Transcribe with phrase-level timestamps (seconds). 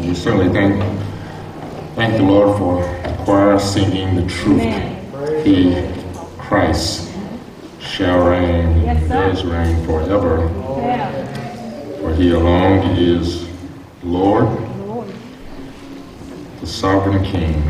[0.00, 0.80] We certainly thank,
[1.94, 4.60] thank the Lord for the choir singing the truth.
[4.60, 5.44] Amen.
[5.44, 5.92] He,
[6.38, 7.10] Christ,
[7.80, 9.08] shall reign, Yes, sir.
[9.30, 11.98] does reign forever, Yeah.
[12.00, 13.46] for he alone is
[14.02, 14.44] Lord,
[14.86, 15.08] Lord.
[16.60, 17.62] the sovereign King.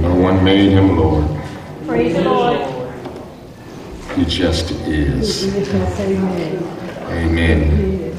[0.00, 1.26] No one made him Lord.
[1.86, 2.92] Praise the Lord.
[4.16, 5.44] He just is.
[5.68, 6.62] Amen.
[7.10, 8.15] Amen.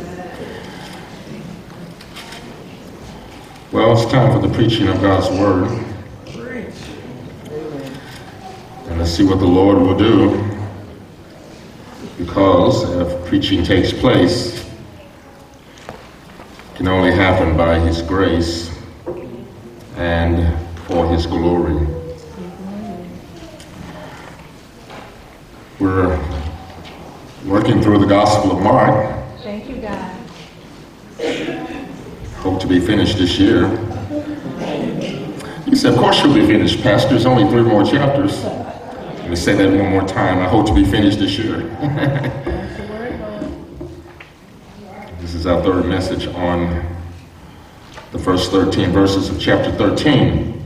[3.70, 5.67] Well, it's time for the preaching of God's Word.
[8.88, 10.41] And let's see what the Lord will do.
[12.17, 14.66] Because if preaching takes place,
[15.90, 18.71] it can only happen by His grace
[19.98, 20.57] and
[20.88, 21.85] for His glory.
[25.77, 26.18] We're
[27.45, 29.13] working through the Gospel of Mark.
[29.43, 30.13] Thank you, God.
[32.40, 33.68] Hope to be finished this year.
[35.66, 37.10] He said, Of course you'll be finished, Pastor.
[37.10, 38.44] There's only three more chapters.
[38.44, 40.40] Let me say that one more time.
[40.40, 41.57] I hope to be finished this year.
[45.20, 46.85] this is our third message on
[48.12, 50.63] the first 13 verses of chapter 13.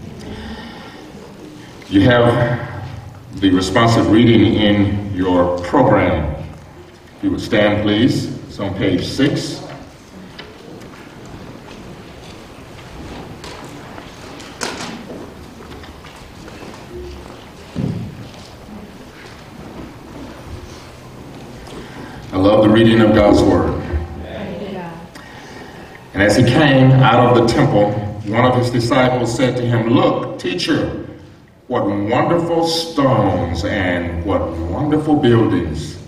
[1.87, 2.69] You have
[3.39, 6.35] the responsive reading in your program.
[7.17, 8.37] If you would stand, please.
[8.47, 9.60] It's on page 6.
[22.83, 23.79] Reading of God's Word.
[24.23, 24.99] Thank you, God.
[26.15, 27.91] And as he came out of the temple,
[28.25, 31.07] one of his disciples said to him, Look, teacher,
[31.67, 36.01] what wonderful stones and what wonderful buildings.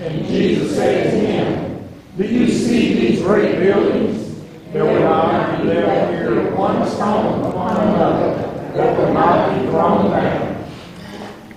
[0.00, 4.42] And Jesus said to him, Do you see these great buildings?
[4.72, 8.34] There will not be left here one stone upon another
[8.74, 10.70] that will not be thrown down.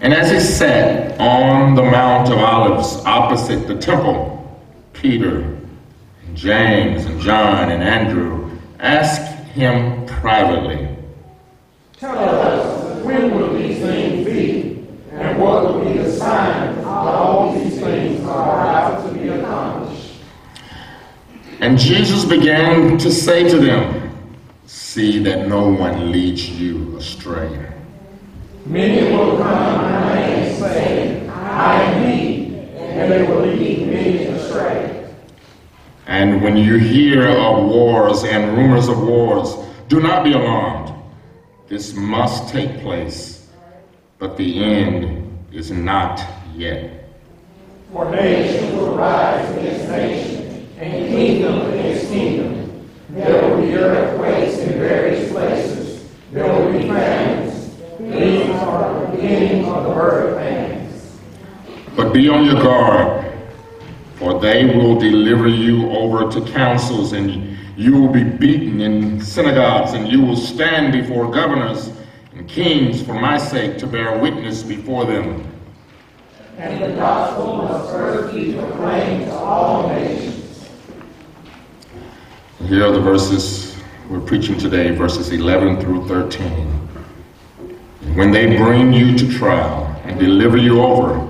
[0.01, 4.61] And as he sat on the Mount of Olives opposite the temple,
[4.94, 5.57] Peter,
[6.23, 10.88] and James, and John, and Andrew asked him privately,
[11.94, 14.88] Tell us, when will these things be?
[15.11, 20.22] And what will be the sign that all these things are about to be accomplished?
[21.59, 24.16] And Jesus began to say to them,
[24.67, 27.76] See that no one leads you astray.
[28.67, 34.25] Many will come in my name, saying, I am he, and they will lead many
[34.25, 35.07] astray.
[36.05, 39.56] And when you hear of wars and rumors of wars,
[39.88, 40.94] do not be alarmed.
[41.69, 43.50] This must take place,
[44.19, 46.22] but the end is not
[46.53, 47.09] yet.
[47.94, 52.89] For nation will rise against nation, and kingdom against kingdom.
[53.11, 56.06] There will be earthquakes in various places.
[56.33, 57.47] There will be famines.
[58.07, 61.19] These are the of the birth pains.
[61.94, 63.34] But be on your guard,
[64.16, 69.91] for they will deliver you over to councils, and you will be beaten in synagogues,
[69.91, 71.91] and you will stand before governors
[72.34, 75.45] and kings for my sake to bear witness before them.
[76.57, 80.69] And the gospel must first be proclaimed to all nations.
[82.68, 83.75] Here are the verses
[84.09, 86.87] we're preaching today, verses 11 through 13.
[88.16, 91.28] When they bring you to trial and deliver you over,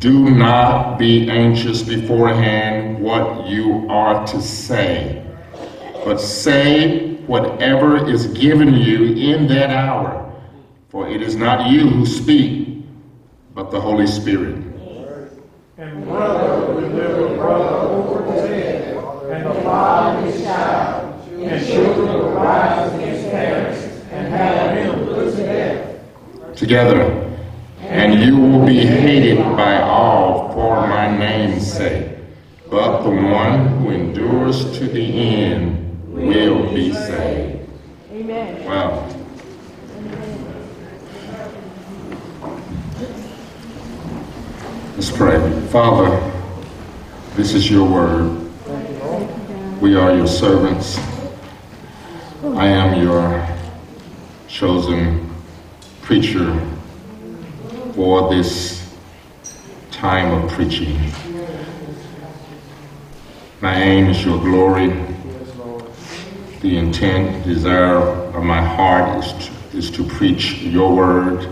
[0.00, 5.24] do not be anxious beforehand what you are to say,
[6.04, 10.32] but say whatever is given you in that hour.
[10.90, 12.84] For it is not you who speak,
[13.54, 14.56] but the Holy Spirit.
[15.76, 18.96] And brother deliver brother over to death,
[19.30, 23.80] and the father his child, and children will rise against parents,
[24.12, 26.00] and have them put to death.
[26.56, 27.02] Together,
[27.80, 32.12] and you will be hated by all for my name's sake.
[32.70, 37.68] But the one who endures to the end will be saved.
[38.12, 38.64] Amen.
[38.64, 39.10] Wow.
[44.94, 45.66] Let's pray.
[45.68, 46.32] Father,
[47.34, 48.40] this is your word.
[49.80, 50.98] We are your servants.
[52.42, 53.46] I am your
[54.46, 55.23] chosen
[56.04, 56.60] preacher
[57.94, 58.94] for this
[59.90, 60.98] time of preaching.
[63.62, 64.88] My aim is your glory.
[66.60, 71.48] The intent, desire of my heart is to, is to preach your word,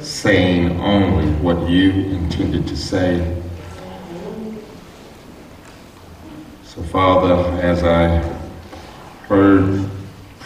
[0.00, 3.40] saying only what you intended to say.
[6.64, 8.18] So, Father, as I
[9.28, 9.88] heard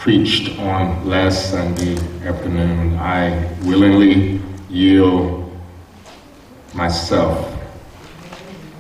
[0.03, 1.95] preached on last Sunday
[2.27, 5.57] afternoon, I willingly yield
[6.75, 7.57] myself,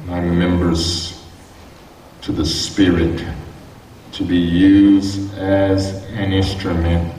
[0.06, 1.24] my members,
[2.22, 3.24] to the Spirit
[4.10, 7.14] to be used as an instrument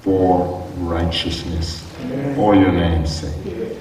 [0.00, 1.86] for righteousness,
[2.36, 3.76] for your name's sake.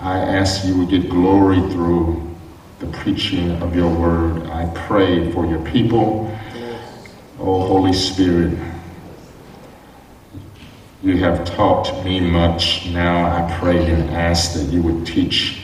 [0.00, 2.30] I ask you to get glory through
[2.78, 4.42] the preaching of your word.
[4.48, 6.30] I pray for your people.
[7.42, 8.58] Oh, Holy Spirit,
[11.02, 12.84] you have taught me much.
[12.90, 15.62] Now I pray and ask that you would teach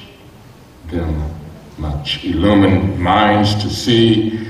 [0.86, 1.30] them
[1.76, 2.24] much.
[2.24, 4.48] Illumine minds to see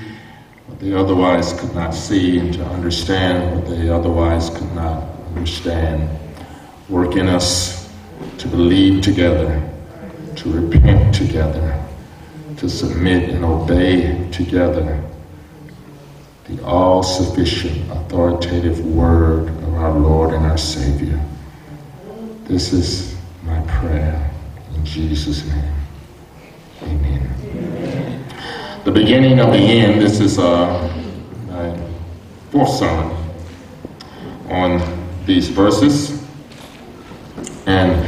[0.69, 5.03] what they otherwise could not see and to understand what they otherwise could not
[5.35, 6.09] understand.
[6.89, 7.93] Work in us
[8.39, 9.69] to believe together,
[10.37, 11.85] to repent together,
[12.59, 15.03] to submit and obey together
[16.49, 21.21] the all sufficient, authoritative word of our Lord and our Savior.
[22.45, 24.31] This is my prayer
[24.75, 25.75] in Jesus' name.
[26.83, 28.25] Amen.
[28.85, 30.89] The beginning of the end, this is uh,
[31.49, 31.77] my
[32.53, 33.17] fourth sermon
[34.49, 36.25] on these verses.
[37.67, 38.07] And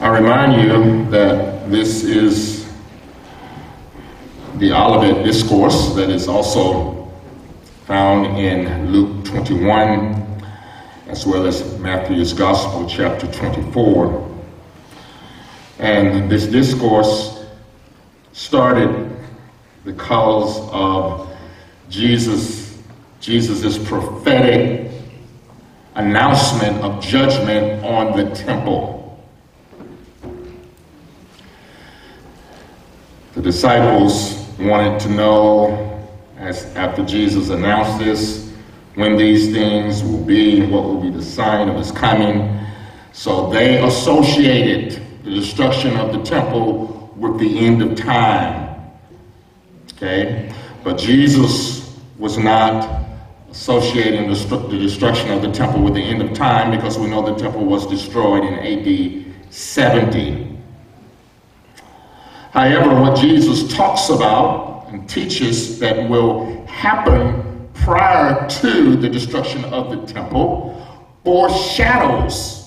[0.00, 2.68] I remind you that this is
[4.56, 7.01] the Olivet Discourse that is also
[7.92, 10.42] found in Luke 21,
[11.08, 14.34] as well as Matthew's Gospel, chapter 24.
[15.78, 17.44] And this discourse
[18.32, 19.14] started
[19.84, 21.36] because of
[21.90, 22.78] Jesus,
[23.20, 24.90] Jesus' prophetic
[25.94, 29.22] announcement of judgment on the temple.
[33.34, 35.91] The disciples wanted to know
[36.42, 38.52] as after Jesus announced this,
[38.96, 42.58] when these things will be, what will be the sign of his coming.
[43.12, 48.76] So they associated the destruction of the temple with the end of time.
[49.92, 50.52] Okay?
[50.82, 53.06] But Jesus was not
[53.50, 57.40] associating the destruction of the temple with the end of time because we know the
[57.40, 60.58] temple was destroyed in AD 70.
[62.50, 69.90] However, what Jesus talks about and teaches that will happen prior to the destruction of
[69.90, 70.78] the temple
[71.24, 72.62] foreshadows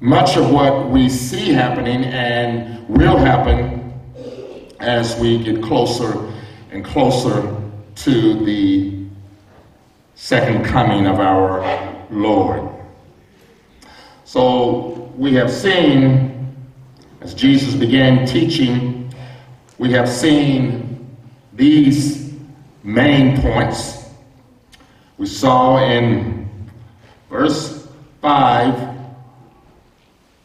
[0.00, 3.92] much of what we see happening and will happen
[4.80, 6.32] as we get closer
[6.70, 7.60] and closer
[7.94, 9.04] to the
[10.14, 12.70] second coming of our Lord.
[14.24, 16.54] So we have seen,
[17.20, 18.95] as Jesus began teaching
[19.78, 21.06] we have seen
[21.52, 22.32] these
[22.82, 24.08] main points.
[25.18, 26.48] We saw in
[27.28, 27.88] verse
[28.22, 28.96] 5,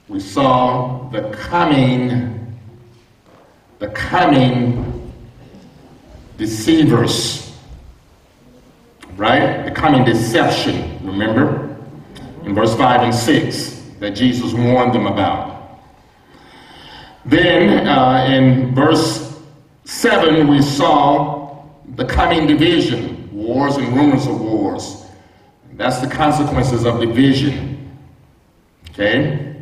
[0.08, 2.58] we saw the coming,
[3.80, 5.14] the coming
[6.38, 7.56] deceivers,
[9.16, 9.64] right?
[9.64, 11.78] The coming deception, remember?
[12.44, 15.52] In verse 5 and 6 that Jesus warned them about.
[17.26, 19.21] Then uh, in verse
[19.92, 21.66] 7, we saw
[21.96, 25.06] the coming division, wars and rumors of wars.
[25.74, 28.00] That's the consequences of division.
[28.90, 29.58] Okay?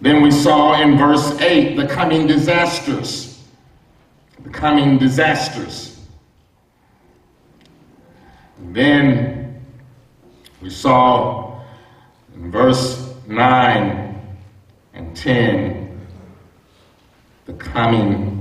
[0.00, 3.44] Then we saw in verse 8 the coming disasters.
[4.42, 6.04] The coming disasters.
[8.58, 9.64] Then
[10.60, 11.60] we saw
[12.34, 14.36] in verse 9
[14.94, 16.06] and 10
[17.46, 18.33] the coming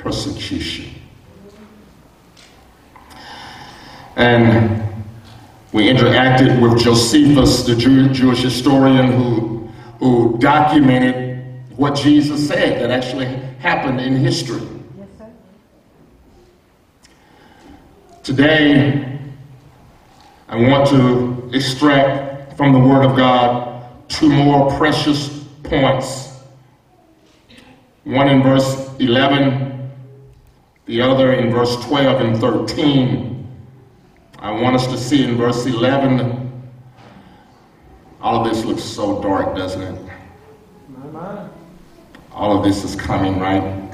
[0.00, 0.94] persecution.
[4.16, 4.82] And
[5.72, 11.44] we interacted with Josephus, the Jew, Jewish historian who, who documented
[11.76, 13.26] what Jesus said that actually
[13.60, 14.66] happened in history.
[18.22, 19.18] Today,
[20.48, 26.30] I want to extract from the Word of God two more precious points
[28.04, 29.79] one in verse 11,
[30.90, 33.46] the other in verse 12 and 13.
[34.40, 36.50] I want us to see in verse 11,
[38.20, 40.12] all of this looks so dark, doesn't it?
[42.32, 43.88] All of this is coming, right?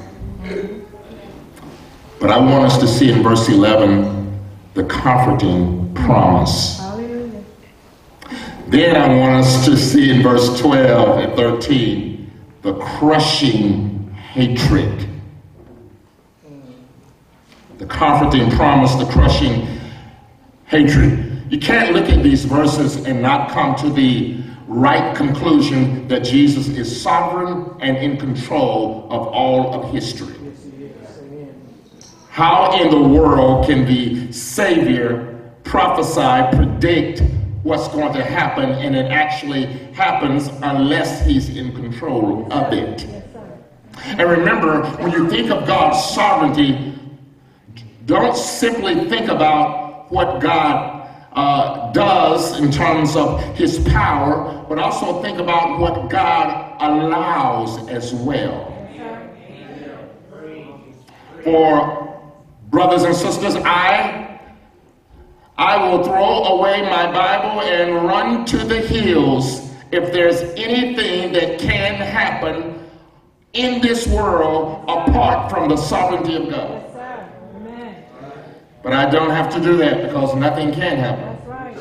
[2.19, 4.41] But I want us to see in verse 11
[4.73, 6.79] the comforting promise.
[6.79, 7.45] Hallelujah.
[8.69, 15.06] Then I want us to see in verse 12 and 13 the crushing hatred.
[17.79, 19.69] The comforting promise, the crushing
[20.65, 21.45] hatred.
[21.51, 26.69] You can't look at these verses and not come to the right conclusion that Jesus
[26.69, 30.35] is sovereign and in control of all of history.
[32.31, 37.23] How in the world can the Savior prophesy, predict
[37.63, 43.07] what's going to happen, and it actually happens unless He's in control of it?
[44.05, 46.96] And remember, when you think of God's sovereignty,
[48.07, 55.21] don't simply think about what God uh, does in terms of his power, but also
[55.23, 58.73] think about what God allows as well.
[61.43, 62.23] For
[62.71, 64.41] brothers and sisters, I
[65.59, 71.59] I will throw away my Bible and run to the hills if there's anything that
[71.59, 72.87] can happen
[73.55, 76.86] in this world apart from the sovereignty of God.
[78.87, 81.45] But I don't have to do that because nothing can happen.
[81.45, 81.77] Right.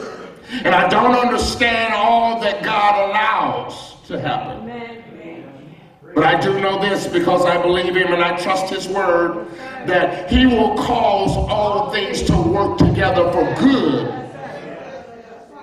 [0.63, 4.63] And I don't understand all that God allows to happen.
[4.63, 5.75] Amen.
[6.15, 9.47] But I do know this because I believe Him and I trust His word
[9.85, 14.07] that He will cause all things to work together for good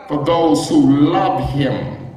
[0.06, 2.14] for those who love Him,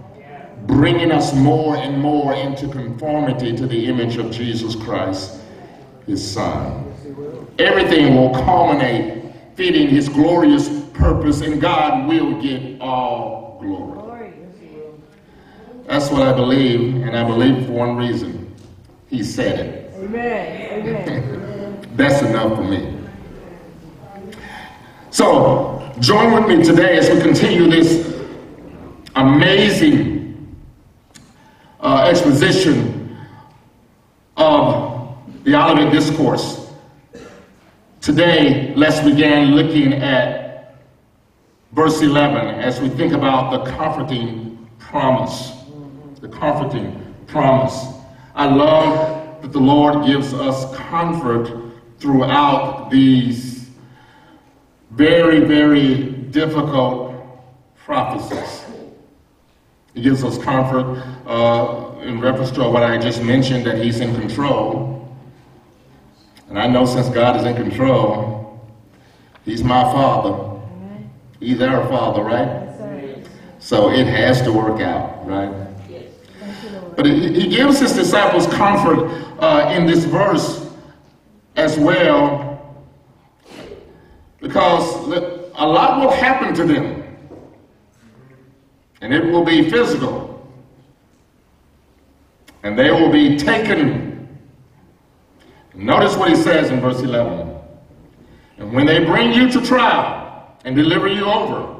[0.68, 5.40] bringing us more and more into conformity to the image of Jesus Christ,
[6.06, 6.85] His Son.
[7.58, 9.24] Everything will culminate
[9.56, 13.96] fitting His glorious purpose, and God will get all glory.
[15.88, 18.54] That's what I believe, and I believe for one reason.
[19.08, 19.94] He said it.
[19.96, 20.88] Amen.
[20.88, 21.88] Amen.
[21.96, 22.98] That's enough for me.
[25.12, 28.20] So, join with me today as we continue this
[29.16, 30.58] amazing
[31.80, 33.18] uh, exposition
[34.36, 36.65] of the Olivet Discourse.
[38.06, 40.76] Today, let's begin looking at
[41.72, 45.54] verse 11 as we think about the comforting promise.
[46.22, 47.84] The comforting promise.
[48.36, 51.52] I love that the Lord gives us comfort
[51.98, 53.72] throughout these
[54.92, 57.16] very, very difficult
[57.76, 58.66] prophecies.
[59.96, 64.14] He gives us comfort uh, in reference to what I just mentioned that He's in
[64.14, 64.95] control.
[66.50, 68.62] And I know since God is in control,
[69.44, 70.62] He's my Father.
[71.40, 72.48] He's our Father, right?
[72.48, 73.28] Yes.
[73.60, 75.52] So it has to work out, right?
[75.88, 76.96] Thank.
[76.96, 79.10] But he he gives his disciples comfort
[79.40, 80.66] uh, in this verse
[81.56, 82.76] as well,
[84.40, 84.96] because
[85.56, 87.04] a lot will happen to them,
[89.02, 90.50] and it will be physical,
[92.64, 94.05] and they will be taken.
[95.76, 97.54] Notice what he says in verse 11.
[98.58, 101.76] And when they bring you to trial and deliver you over,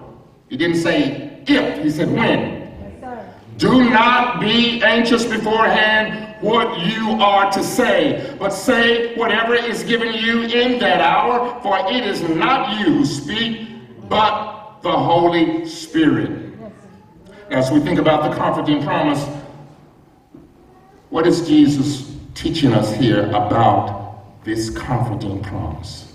[0.50, 2.40] he didn't say if, he said when.
[2.40, 3.34] Yes, sir.
[3.58, 10.14] Do not be anxious beforehand what you are to say, but say whatever is given
[10.14, 13.70] you in that hour, for it is not you who speak,
[14.10, 16.54] but the Holy Spirit.
[17.50, 19.26] Yes, As we think about the comforting promise,
[21.10, 22.05] what is Jesus
[22.36, 26.14] teaching us here about this comforting promise?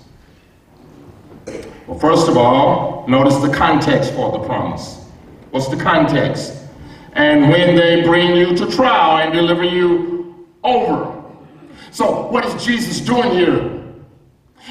[1.87, 5.05] Well, first of all, notice the context for the promise.
[5.49, 6.57] What's the context?
[7.13, 11.21] And when they bring you to trial and deliver you over.
[11.89, 13.81] So, what is Jesus doing here?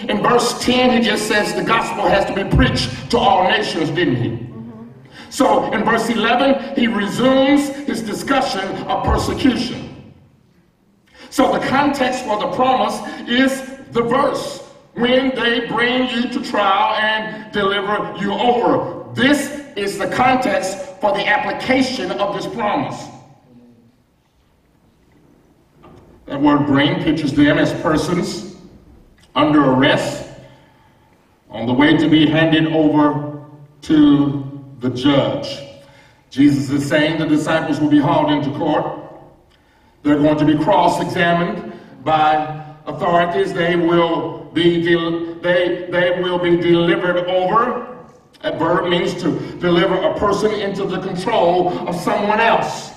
[0.08, 3.90] In verse 10, he just says the gospel has to be preached to all nations,
[3.90, 4.28] didn't he?
[4.30, 4.84] Mm-hmm.
[5.28, 9.89] So, in verse 11, he resumes his discussion of persecution.
[11.30, 14.60] So, the context for the promise is the verse
[14.94, 19.12] when they bring you to trial and deliver you over.
[19.14, 23.06] This is the context for the application of this promise.
[26.26, 28.56] That word bring pictures them as persons
[29.34, 30.28] under arrest
[31.48, 33.44] on the way to be handed over
[33.82, 35.58] to the judge.
[36.30, 39.09] Jesus is saying the disciples will be hauled into court.
[40.02, 41.72] They're going to be cross-examined
[42.04, 43.52] by authorities.
[43.52, 44.82] They will be
[45.42, 47.86] they they will be delivered over.
[48.42, 52.92] A verb means to deliver a person into the control of someone else.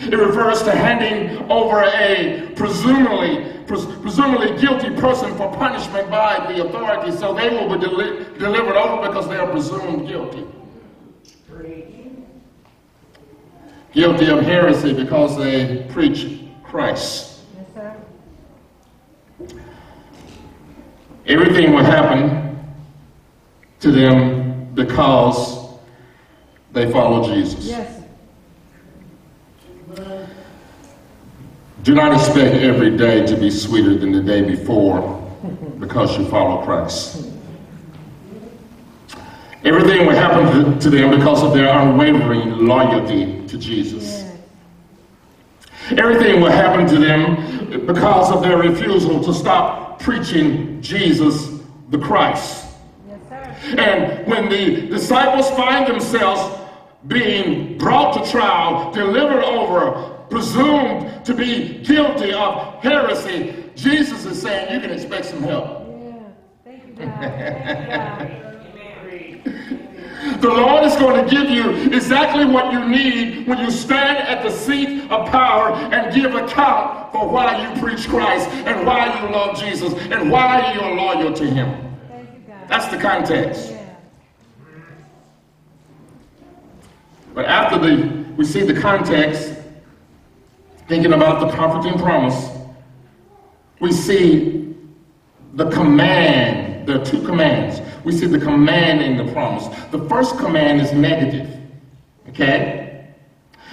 [0.00, 6.66] It refers to handing over a presumably pres- presumably guilty person for punishment by the
[6.66, 7.18] authorities.
[7.18, 10.44] So they will be deli- delivered over because they are presumed guilty.
[13.94, 17.42] Guilty of heresy because they preach Christ.
[19.38, 19.56] Yes.
[21.26, 22.58] Everything will happen
[23.78, 25.78] to them because
[26.72, 27.66] they follow Jesus.
[27.66, 28.02] Yes.
[31.84, 35.20] Do not expect every day to be sweeter than the day before
[35.78, 37.23] because you follow Christ.
[39.64, 44.30] Everything will happen to, them because of their unwavering loyalty to Jesus.
[45.96, 52.66] Everything will happen to them because of their refusal to stop preaching Jesus the Christ.
[53.08, 53.78] Yes, sir.
[53.78, 56.60] And when the disciples find themselves
[57.06, 64.74] being brought to trial, delivered over, presumed to be guilty of heresy, Jesus is saying,
[64.74, 65.86] You can expect some help.
[65.88, 66.22] Yeah.
[66.64, 67.18] Thank you, God.
[67.18, 68.50] Thank you, God.
[69.44, 74.42] The Lord is going to give you exactly what you need when you stand at
[74.42, 79.32] the seat of power and give account for why you preach Christ and why you
[79.32, 81.68] love Jesus and why you're loyal to Him.
[81.68, 82.54] You.
[82.68, 83.72] That's the context.
[87.34, 89.54] But after the we see the context,
[90.88, 92.50] thinking about the comforting promise,
[93.80, 94.74] we see
[95.54, 96.73] the command.
[96.86, 97.80] There are two commands.
[98.04, 99.66] We see the command in the promise.
[99.90, 101.48] The first command is negative.
[102.28, 103.06] Okay?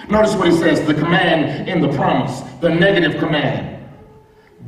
[0.08, 3.84] Notice what he says, the command in the promise, the negative command.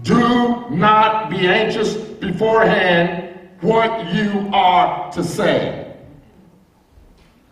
[0.03, 5.97] Do not be anxious beforehand what you are to say.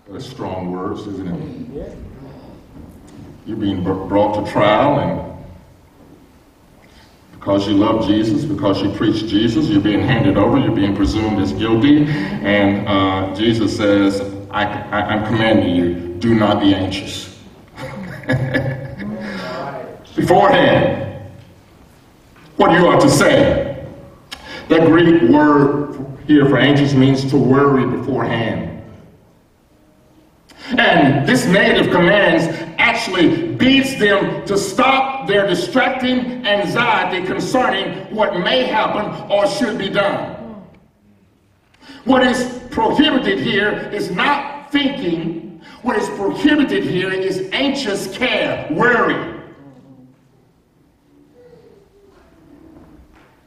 [0.08, 1.96] That's strong words, isn't it?
[3.46, 5.31] You're being brought to trial, and
[7.42, 11.40] because you love Jesus, because you preach Jesus, you're being handed over, you're being presumed
[11.40, 17.36] as guilty, and uh, Jesus says, I, I, I'm commanding you, do not be anxious.
[20.14, 21.32] Beforehand,
[22.58, 23.88] what you are to say.
[24.68, 28.71] That Greek word here for anxious means to worry beforehand.
[30.78, 32.44] And this negative commands
[32.78, 39.90] actually beats them to stop their distracting anxiety concerning what may happen or should be
[39.90, 40.64] done.
[42.04, 45.60] What is prohibited here is not thinking.
[45.82, 49.40] What is prohibited here is anxious care, worry.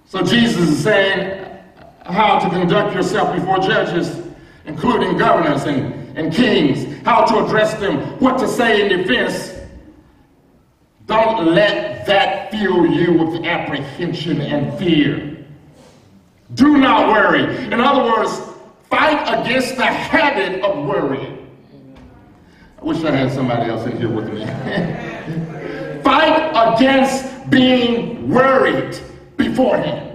[0.06, 1.44] So Jesus is saying
[2.06, 4.22] how to conduct yourself before judges,
[4.66, 9.54] including governors and, and kings, how to address them, what to say in defense.
[11.06, 15.46] Don't let that fill you with apprehension and fear.
[16.54, 17.44] Do not worry.
[17.68, 18.40] In other words,
[18.90, 21.36] fight against the habit of worrying.
[22.80, 24.46] I wish I had somebody else in here with me.
[26.04, 29.00] fight against being worried
[29.38, 30.15] beforehand.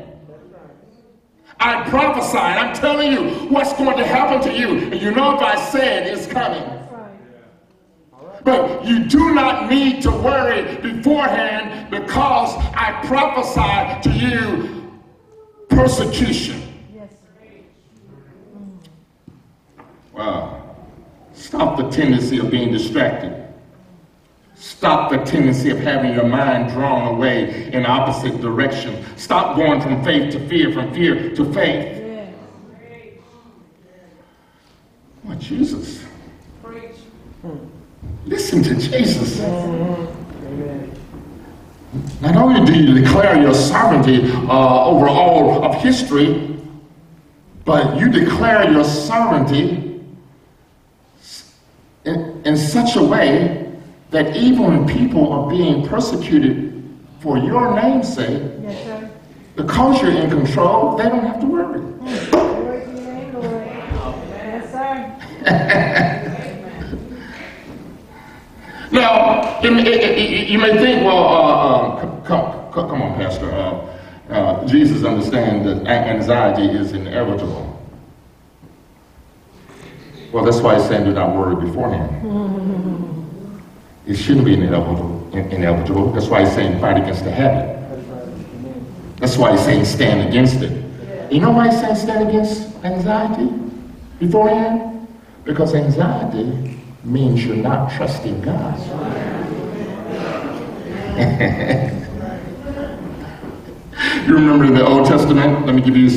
[1.60, 4.90] I prophesy, I'm telling you what's going to happen to you.
[4.90, 6.62] And you know if I said it, it's coming.
[6.62, 8.44] Right.
[8.44, 15.00] But you do not need to worry beforehand because I prophesy to you
[15.68, 16.62] persecution.
[16.94, 17.12] Yes.
[20.14, 20.76] Wow.
[21.34, 23.39] Stop the tendency of being distracted.
[24.60, 29.02] Stop the tendency of having your mind drawn away in opposite direction.
[29.16, 31.96] Stop going from faith to fear, from fear to faith.
[35.26, 36.04] Oh, Jesus.
[38.26, 39.40] Listen to Jesus.
[42.20, 46.54] Not only do you declare your sovereignty uh, over all of history,
[47.64, 50.02] but you declare your sovereignty
[52.04, 53.59] in, in such a way
[54.10, 56.72] that even people are being persecuted
[57.20, 59.10] for your name's sake, Yes, sir.
[59.56, 61.80] because you're in control, they don't have to worry.
[61.80, 61.84] To
[62.36, 63.66] your Lord.
[64.30, 66.26] Yes, sir.
[68.92, 73.48] Now, you may- you may think, well, uh, um, come, come, come on, Pastor.
[73.52, 73.86] Uh,
[74.32, 77.68] uh, Jesus understands that anxiety is inevitable.
[80.32, 83.16] Well, that's why he's saying do not worry beforehand.
[84.06, 85.28] It shouldn't be inevitable.
[85.32, 86.12] inevitable.
[86.12, 87.76] That's why he's saying fight against the habit.
[89.18, 90.72] That's why he's saying stand against it.
[91.30, 93.52] You know why he's saying stand against anxiety
[94.18, 95.06] beforehand?
[95.44, 98.78] Because anxiety means you're not trusting God.
[104.26, 105.66] you remember in the Old Testament?
[105.66, 106.08] Let me give you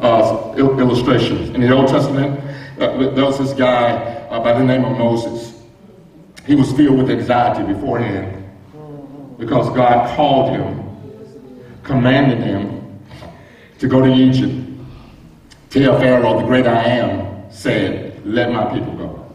[0.00, 1.50] uh, illustrations.
[1.50, 2.40] In the Old Testament,
[2.80, 3.92] uh, there was this guy
[4.30, 5.47] uh, by the name of Moses.
[6.48, 8.44] He was filled with anxiety beforehand
[9.38, 10.84] because God called him,
[11.84, 12.98] commanded him
[13.78, 14.68] to go to Egypt
[15.70, 19.26] Tell Pharaoh, the great I am, said, let my people go.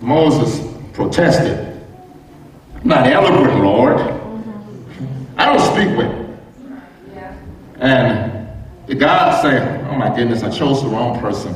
[0.00, 1.78] Moses protested.
[2.82, 3.98] Not eloquent, Lord.
[5.36, 6.10] I don't speak with.
[7.80, 8.48] And
[8.98, 11.52] God said, oh my goodness, I chose the wrong person.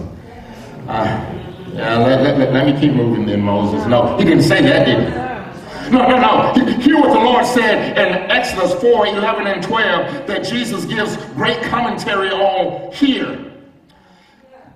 [1.74, 3.86] Yeah, let, let, let, let me keep moving then, Moses.
[3.86, 5.90] No, he didn't say that, did he?
[5.90, 6.78] No, no, no.
[6.80, 11.60] Hear what the Lord said in Exodus 4 11 and 12 that Jesus gives great
[11.62, 13.52] commentary on here.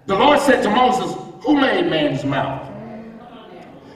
[0.06, 2.68] The Lord said to Moses, Who made man's mouth?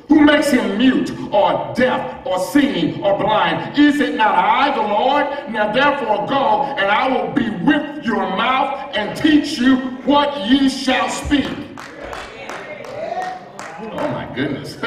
[0.09, 3.79] Who makes him mute or deaf or seeing or blind?
[3.79, 5.51] Is it not I, the Lord?
[5.51, 10.69] Now therefore go, and I will be with your mouth and teach you what ye
[10.69, 11.49] shall speak.
[13.93, 14.77] Oh my goodness.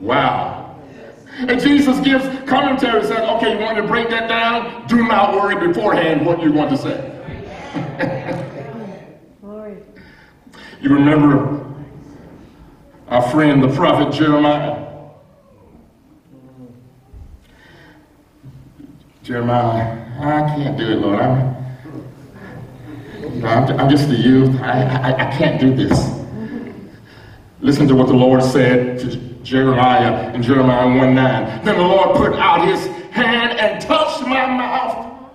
[0.00, 0.76] wow.
[1.38, 4.86] And Jesus gives commentary, says, okay, you want to break that down?
[4.86, 8.38] Do not worry beforehand what you want to say.
[10.82, 11.64] You remember
[13.06, 14.84] our friend, the prophet Jeremiah?
[19.22, 21.20] Jeremiah, I can't do it, Lord.
[21.20, 21.54] I'm,
[23.32, 24.60] you know, I'm, I'm just a youth.
[24.60, 26.21] I, I, I can't do this.
[27.62, 31.64] Listen to what the Lord said to Jeremiah in Jeremiah 1 9.
[31.64, 35.30] Then the Lord put out his hand and touched my mouth.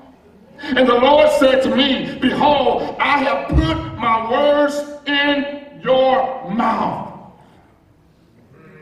[0.60, 4.76] And the Lord said to me, Behold, I have put my words
[5.08, 7.32] in your mouth.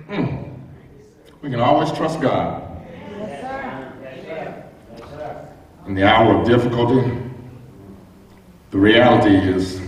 [0.07, 0.37] Hmm.
[1.43, 2.63] We can always trust God.
[5.85, 7.15] In the hour of difficulty,
[8.71, 9.84] the reality is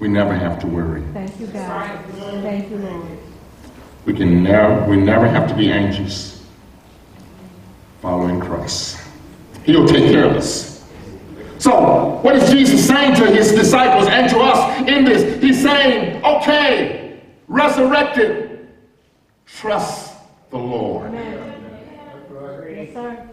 [0.00, 1.02] we never have to worry.
[1.12, 2.04] Thank you, God.
[2.42, 3.18] Thank you, Lord.
[4.06, 6.44] We can never we never have to be anxious
[8.00, 8.98] following Christ.
[9.64, 10.88] He'll take care of us.
[11.58, 15.42] So, what is Jesus saying to his disciples and to us in this?
[15.42, 18.70] He's saying, okay, resurrected,
[19.44, 20.14] trust
[20.48, 21.08] the Lord.
[21.08, 21.46] Amen.
[22.70, 23.28] Yes, sir.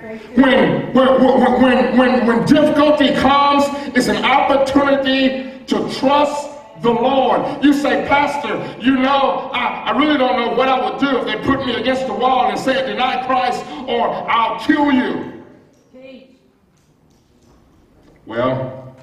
[0.00, 0.42] Thank you.
[0.44, 3.64] When, when, when, when, when, when difficulty comes,
[3.96, 6.50] it's an opportunity to trust
[6.82, 7.62] the Lord.
[7.64, 11.24] You say, Pastor, you know, I, I really don't know what I would do if
[11.24, 15.44] they put me against the wall and said, deny Christ or I'll kill you.
[18.26, 18.94] Well,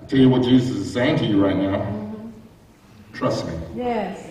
[0.00, 1.86] I tell you what Jesus is saying to you right now.
[3.12, 3.52] Trust me.
[3.76, 4.28] Yes.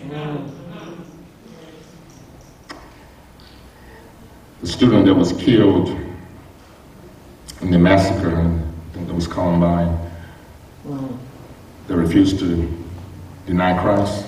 [4.62, 5.89] The student that was killed
[7.62, 9.97] in the massacre, I think that was Columbine,
[11.91, 12.71] that refused to
[13.45, 14.25] deny Christ.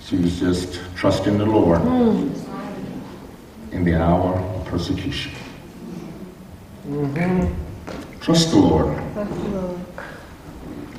[0.00, 2.30] She was just trusting the Lord hmm.
[3.72, 5.32] in the hour of persecution.
[6.86, 8.20] Mm-hmm.
[8.20, 8.60] Trust the
[9.14, 9.82] Trust you, Lord.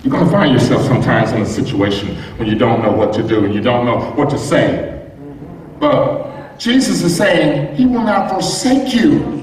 [0.03, 3.21] You're going to find yourself sometimes in a situation when you don't know what to
[3.21, 4.99] do and you don't know what to say.
[5.19, 5.79] Mm-hmm.
[5.79, 9.40] But Jesus is saying, He will not forsake you.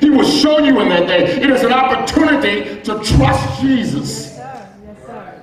[0.00, 1.24] He will show you in that day.
[1.24, 4.26] It is an opportunity to trust Jesus.
[4.26, 4.68] Yes, sir.
[4.86, 5.42] Yes, sir.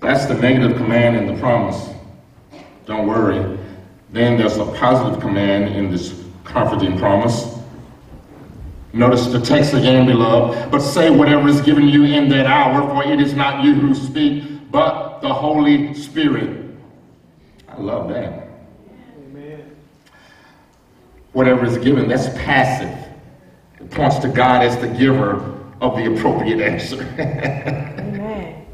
[0.00, 1.90] That's the negative command in the promise.
[2.84, 3.58] Don't worry.
[4.10, 7.56] Then there's a positive command in this comforting promise.
[8.92, 10.70] Notice the text again, beloved.
[10.70, 13.94] But say whatever is given you in that hour, for it is not you who
[13.94, 16.64] speak, but the Holy Spirit.
[17.68, 18.45] I love that.
[21.36, 23.12] Whatever is given, that's passive.
[23.78, 25.34] It points to God as the giver
[25.82, 27.02] of the appropriate answer.
[27.18, 28.66] Amen.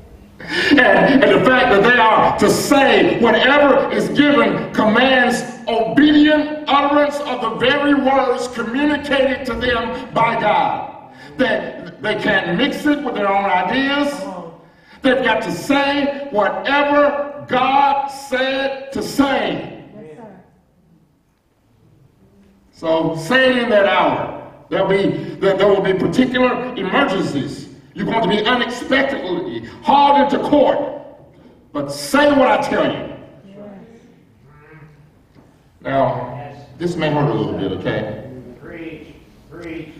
[0.71, 7.19] And, and the fact that they are to say whatever is given commands obedient utterance
[7.23, 11.13] of the very words communicated to them by God.
[11.39, 14.15] That they can't mix it with their own ideas.
[14.15, 14.51] Uh-huh.
[15.03, 19.81] They've got to say whatever God said to say.
[19.97, 20.39] Yes, sir.
[22.83, 24.53] So say in that hour.
[24.69, 27.69] There'll be there, there will be particular emergencies.
[27.95, 30.79] You're going to be unexpectedly hauled into court.
[31.73, 33.15] But say what I tell you.
[35.81, 38.29] Now, this may hurt a little bit, okay?
[38.61, 39.15] Preach,
[39.49, 39.91] preach.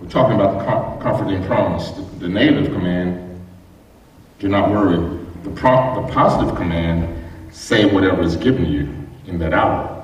[0.00, 1.90] We're talking about the com- comforting promise.
[1.90, 3.40] The, the negative command,
[4.40, 4.96] do not worry.
[5.44, 8.92] The, pro- the positive command, say whatever is given you
[9.28, 9.98] in that hour.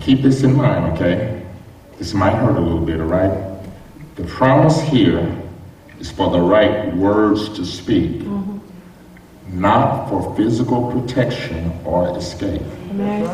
[0.00, 1.44] Keep this in mind, okay?
[1.98, 3.60] This might hurt a little bit, all right?
[4.16, 5.42] The promise here
[5.98, 8.58] is for the right words to speak, mm-hmm.
[9.60, 13.26] not for physical protection or escape, Amen.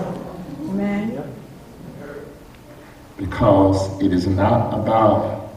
[0.69, 1.35] Amen.
[3.17, 5.51] because it is not about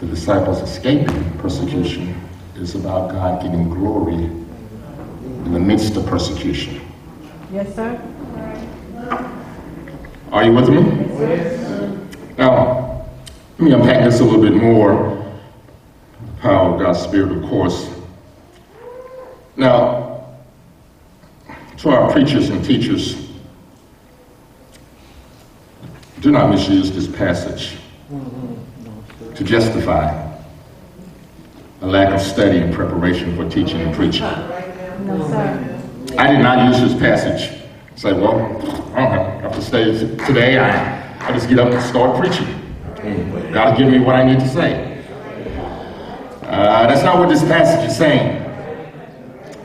[0.00, 2.14] the disciples escaping persecution,
[2.54, 6.80] it is about God getting glory in the midst of persecution.
[7.52, 8.11] Yes, sir.
[10.32, 10.80] Are you with me?
[12.38, 13.04] Now,
[13.58, 15.30] let me unpack this a little bit more.
[16.40, 17.94] Power of God's Spirit, of course.
[19.56, 20.24] Now,
[21.76, 23.30] to our preachers and teachers,
[26.20, 27.76] do not misuse this passage
[29.34, 30.34] to justify
[31.82, 34.22] a lack of study and preparation for teaching and preaching.
[34.22, 36.14] No, sir.
[36.16, 37.61] I did not use this passage.
[38.02, 38.34] Say, well,
[38.96, 39.84] I don't have to stay
[40.26, 40.58] today.
[40.58, 42.48] I, I just get up and start preaching.
[43.52, 45.04] God will give me what I need to say.
[46.42, 48.42] Uh, that's not what this passage is saying.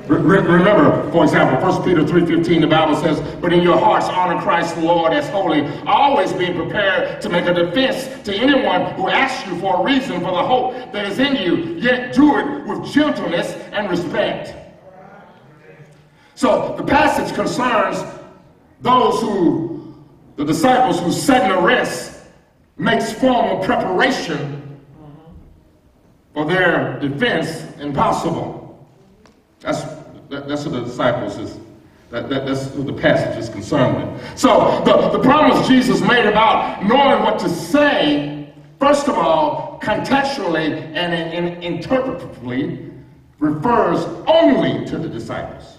[0.05, 4.05] Re- re- remember, for example, 1 Peter 3.15, the Bible says, But in your hearts
[4.05, 8.93] honor Christ the Lord as holy, always being prepared to make a defense to anyone
[8.93, 12.37] who asks you for a reason for the hope that is in you, yet do
[12.37, 14.53] it with gentleness and respect.
[16.35, 17.97] So the passage concerns
[18.81, 19.95] those who,
[20.35, 22.25] the disciples who sudden arrest
[22.77, 24.79] makes formal preparation
[26.33, 28.87] for their defense impossible.
[29.59, 29.81] That's,
[30.29, 31.59] that, that's what the disciples is,
[32.11, 34.37] that, that, that's what the passage is concerned with.
[34.37, 40.93] So the, the promise Jesus made about knowing what to say, first of all, contextually
[40.93, 42.93] and in, in, interpretively,
[43.39, 45.76] refers only to the disciples.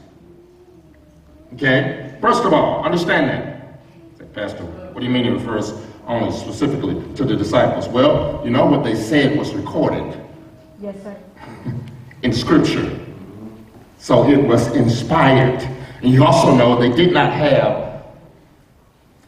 [1.54, 2.16] Okay?
[2.20, 3.80] First of all, understand that.
[4.18, 5.72] Say, Pastor, what do you mean it refers
[6.06, 7.88] only specifically to the disciples?
[7.88, 10.18] Well, you know what they said was recorded
[10.80, 11.16] Yes, sir.
[12.22, 12.98] in Scripture.
[13.98, 15.62] So it was inspired.
[16.02, 18.04] And you also know they did not have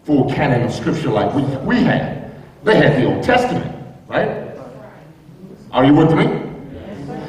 [0.04, 2.32] full canon of Scripture like we, we had.
[2.62, 3.74] They had the Old Testament,
[4.06, 4.50] right?
[5.72, 6.50] Are you with me?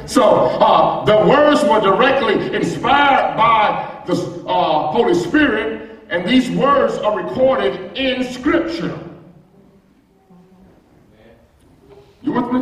[0.06, 4.14] So uh, the words were directly inspired by the
[4.46, 8.98] uh, Holy Spirit, and these words are recorded in Scripture.
[12.22, 12.60] You with me?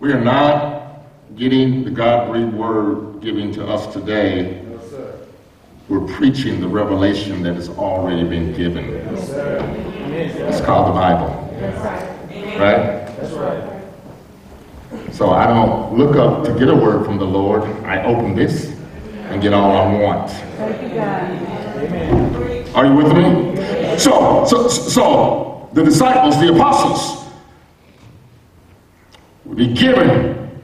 [0.00, 1.00] We are not
[1.36, 4.62] getting the God-breathed word given to us today.
[5.88, 8.84] We're preaching the revelation that has already been given.
[10.12, 11.30] It's called the Bible,
[12.58, 13.04] right.
[15.12, 17.62] So I don't look up to get a word from the Lord.
[17.84, 18.75] I open this
[19.30, 20.30] and get all I want.
[22.74, 23.98] Are you with me?
[23.98, 27.26] So, so, so the disciples, the apostles,
[29.44, 30.60] will be given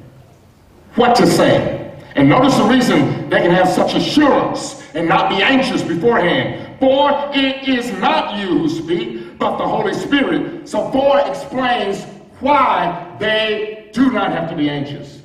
[0.94, 1.78] what to say.
[2.14, 6.78] And notice the reason they can have such assurance and not be anxious beforehand.
[6.78, 10.68] For it is not you who speak, but the Holy Spirit.
[10.68, 12.04] So for explains
[12.40, 15.21] why they do not have to be anxious.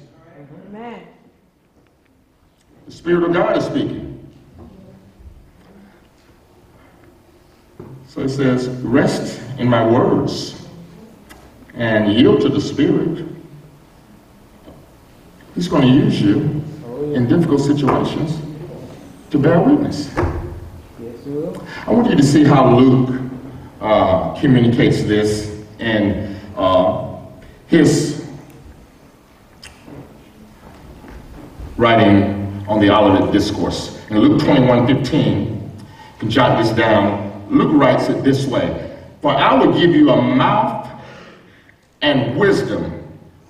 [2.87, 4.05] The Spirit of God is speaking.
[8.07, 10.65] So it says, rest in my words
[11.73, 13.25] and yield to the Spirit.
[15.53, 16.63] He's going to use you
[17.13, 18.39] in difficult situations
[19.31, 20.09] to bear witness.
[20.15, 21.67] Yes, you will.
[21.85, 23.21] I want you to see how Luke
[23.81, 27.19] uh, communicates this in uh,
[27.67, 28.25] his
[31.75, 34.05] writing on the Olivet Discourse.
[34.09, 35.81] In Luke 21 15, you
[36.19, 37.47] can jot this down.
[37.49, 40.87] Luke writes it this way For I will give you a mouth
[42.01, 42.93] and wisdom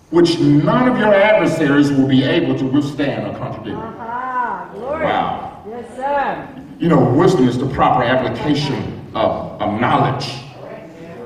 [0.10, 3.76] which none of your adversaries will be able to withstand or contradict.
[3.76, 5.04] Aha, glory.
[5.04, 5.64] Wow.
[5.68, 6.64] Yes, sir.
[6.80, 10.34] You know, wisdom is the proper application of, of knowledge.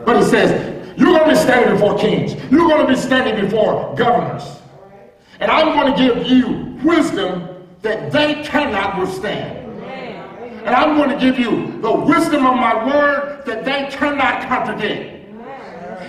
[0.03, 2.33] But he says, you're going to be standing before kings.
[2.51, 4.43] You're going to be standing before governors.
[5.39, 7.50] And I'm going to give you wisdom
[7.81, 9.57] that they cannot withstand.
[10.63, 15.17] And I'm going to give you the wisdom of my word that they cannot contradict.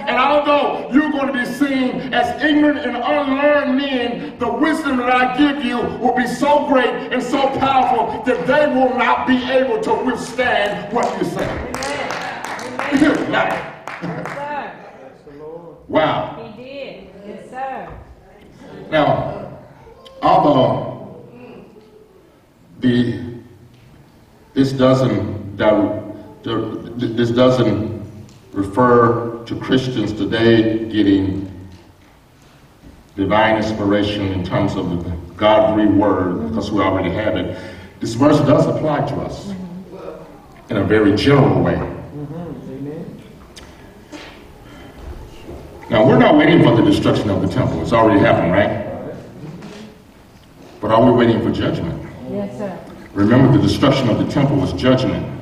[0.04, 5.10] And although you're going to be seen as ignorant and unlearned men, the wisdom that
[5.10, 9.42] I give you will be so great and so powerful that they will not be
[9.50, 11.68] able to withstand what you say.
[13.30, 13.48] Now,
[14.02, 14.72] Yes, sir.
[15.00, 15.76] That's the Lord.
[15.88, 16.52] wow.
[16.56, 17.08] He did.
[17.26, 17.88] Yes, sir.
[18.90, 19.58] Now,
[20.20, 20.91] although
[22.82, 23.18] the
[24.54, 25.56] this doesn't
[27.16, 28.02] this doesn't
[28.52, 31.48] refer to Christians today getting
[33.16, 37.58] divine inspiration in terms of the God-breathed word, because we already have it,
[38.00, 39.52] this verse does apply to us
[40.70, 41.76] in a very general way.
[45.90, 47.82] Now, we're not waiting for the destruction of the temple.
[47.82, 49.14] It's already happened, right?
[50.80, 52.01] But are we waiting for judgment?
[53.14, 55.40] Remember, the destruction of the temple was judgment.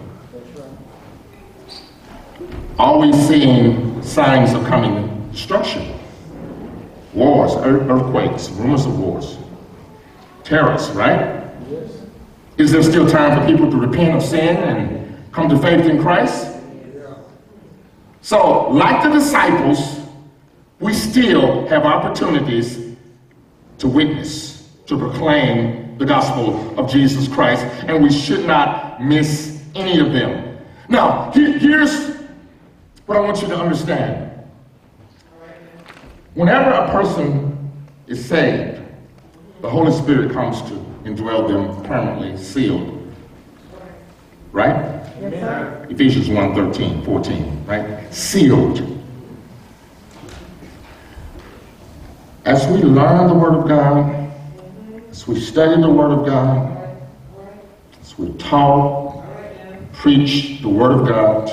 [2.79, 5.97] Always seeing signs of coming destruction?
[7.15, 9.39] Wars, earthquakes, rumors of wars,
[10.43, 11.45] terrorists, right?
[11.69, 12.03] Yes.
[12.57, 16.01] Is there still time for people to repent of sin and come to faith in
[16.01, 16.57] Christ?
[16.95, 17.15] Yeah.
[18.23, 20.01] So, like the disciples,
[20.81, 22.97] we still have opportunities
[23.79, 30.01] to witness, to proclaim the gospel of Jesus Christ, and we should not miss any
[30.01, 30.59] of them.
[30.89, 32.17] Now, here's
[33.05, 34.33] what I want you to understand.
[36.33, 37.71] Whenever a person
[38.07, 38.81] is saved,
[39.61, 42.97] the Holy Spirit comes to indwell them permanently, sealed.
[44.53, 45.05] Right?
[45.21, 45.87] Yes, sir.
[45.91, 48.11] Ephesians 1 13, 14, right?
[48.15, 49.05] Sealed.
[52.47, 54.20] As we learn the Word of God,
[55.31, 56.77] we study the Word of God,
[58.01, 59.25] as we talk,
[59.93, 61.49] preach the Word of God,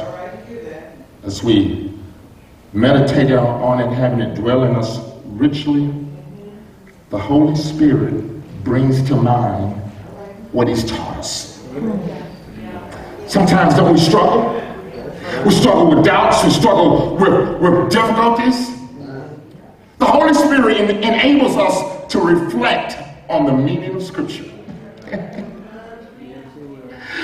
[1.23, 1.93] as we
[2.73, 5.93] meditate on it, having it dwell in us richly,
[7.11, 8.23] the Holy Spirit
[8.63, 9.75] brings to mind
[10.53, 11.63] what He's taught us.
[13.27, 14.53] Sometimes don't we struggle?
[15.45, 18.71] We struggle with doubts, we struggle with, with difficulties.
[19.99, 24.45] The Holy Spirit en- enables us to reflect on the meaning of Scripture.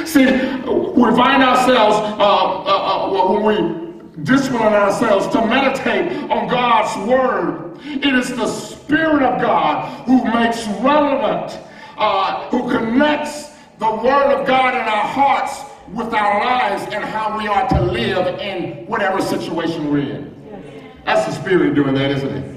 [0.05, 7.09] See, we find ourselves, uh, uh, uh, when we discipline ourselves to meditate on God's
[7.09, 11.59] Word, it is the Spirit of God who makes relevant,
[11.97, 15.61] uh, who connects the Word of God in our hearts
[15.93, 21.01] with our lives and how we are to live in whatever situation we're in.
[21.05, 22.52] That's the Spirit doing that, isn't it?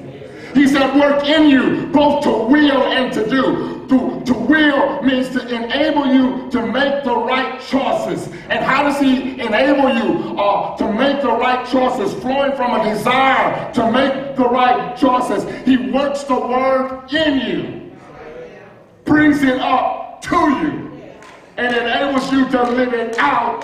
[0.57, 3.87] He said, work in you, both to will and to do.
[3.89, 8.29] To, to will means to enable you to make the right choices.
[8.49, 12.15] And how does he enable you uh, to make the right choices?
[12.23, 15.45] Flowing from a desire to make the right choices.
[15.67, 17.97] He works the word in you,
[19.05, 21.13] brings it up to you,
[21.59, 23.63] and enables you to live it out.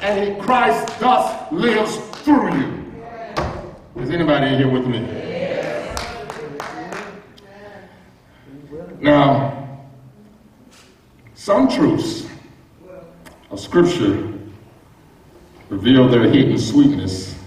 [0.00, 2.84] And Christ thus lives through you.
[3.96, 5.53] Is anybody here with me?
[9.04, 9.52] Now,
[11.34, 12.26] some truths
[13.50, 14.32] of Scripture
[15.68, 17.38] reveal their hidden sweetness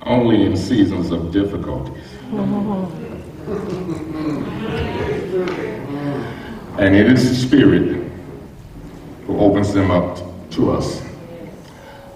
[0.00, 2.02] only in seasons of difficulties.
[6.78, 8.10] and it is the Spirit
[9.26, 10.18] who opens them up
[10.52, 11.02] to us.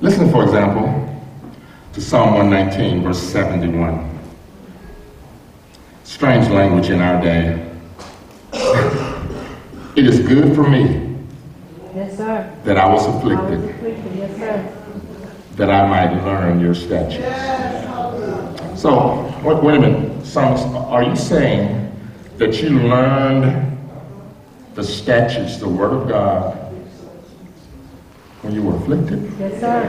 [0.00, 0.88] Listen, for example,
[1.92, 4.08] to Psalm 119, verse 71.
[6.04, 7.69] Strange language in our day.
[8.52, 11.16] It is good for me
[11.94, 12.52] Yes, sir.
[12.64, 14.16] that I was I was afflicted, afflicted.
[14.16, 14.72] Yes, sir.
[15.56, 17.26] that I might learn your statutes.
[18.80, 21.92] So, wait, wait a minute, Psalmist, are you saying
[22.38, 23.76] that you learned
[24.74, 26.56] the statutes, the Word of God,
[28.42, 29.32] when you were afflicted?
[29.38, 29.86] Yes, sir.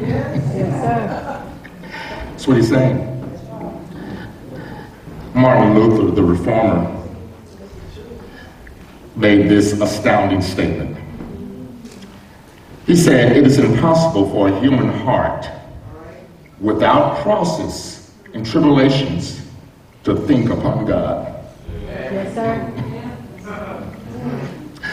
[0.00, 1.42] Yes, sir.
[2.30, 3.06] That's what he's saying.
[5.34, 6.96] Martin Luther, the reformer,
[9.16, 10.96] made this astounding statement.
[12.86, 15.48] He said, It is impossible for a human heart
[16.60, 19.46] without crosses and tribulations
[20.04, 21.44] to think upon God.
[21.86, 22.80] Yes, sir.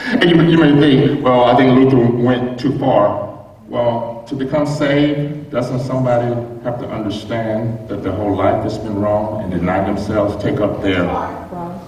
[0.10, 3.27] And you, you may think, well, I think Luther went too far.
[3.67, 8.95] Well, to become saved, doesn't somebody have to understand that their whole life has been
[8.95, 11.03] wrong and deny themselves, take up their.
[11.03, 11.88] Cross.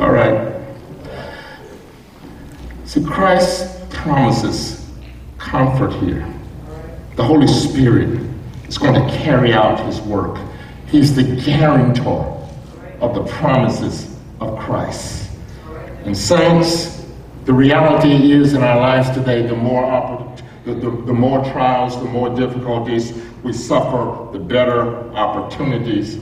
[0.00, 0.54] All right.
[2.84, 4.88] See, Christ promises
[5.38, 6.26] comfort here.
[7.16, 8.20] The Holy Spirit
[8.68, 10.38] is going to carry out his work.
[10.86, 12.48] He's the guarantor
[13.00, 15.30] of the promises of Christ.
[16.04, 17.04] And saints,
[17.44, 21.98] the reality is in our lives today, the more oppor- the, the, the more trials,
[21.98, 26.20] the more difficulties we suffer, the better opportunities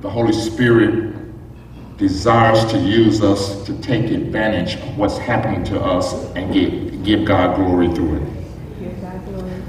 [0.00, 1.11] the Holy Spirit
[1.96, 7.24] desires to use us to take advantage of what's happening to us and give, give
[7.24, 8.80] God glory through it.
[8.80, 9.62] Give God glory.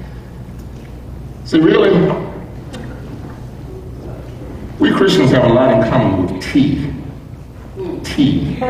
[1.44, 1.90] See, really,
[4.78, 6.90] we Christians have a lot in common with tea.
[8.02, 8.58] Tea.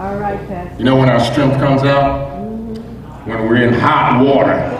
[0.00, 0.74] All right, Pastor.
[0.78, 2.34] You know when our strength comes out?
[3.26, 4.70] When we're in hot water.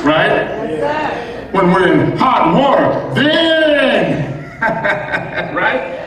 [0.04, 0.59] right?
[1.52, 4.60] When we're in hot water, then,
[5.54, 6.00] right?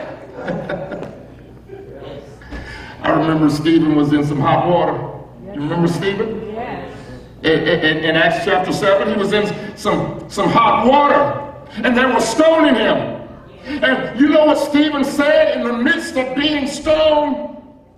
[3.02, 4.92] I remember Stephen was in some hot water.
[5.52, 6.46] You remember Stephen?
[6.46, 6.96] Yes.
[7.42, 12.06] In, in, in Acts chapter 7, he was in some, some hot water, and they
[12.06, 13.28] were stoning him.
[13.66, 17.54] And you know what Stephen said in the midst of being stoned?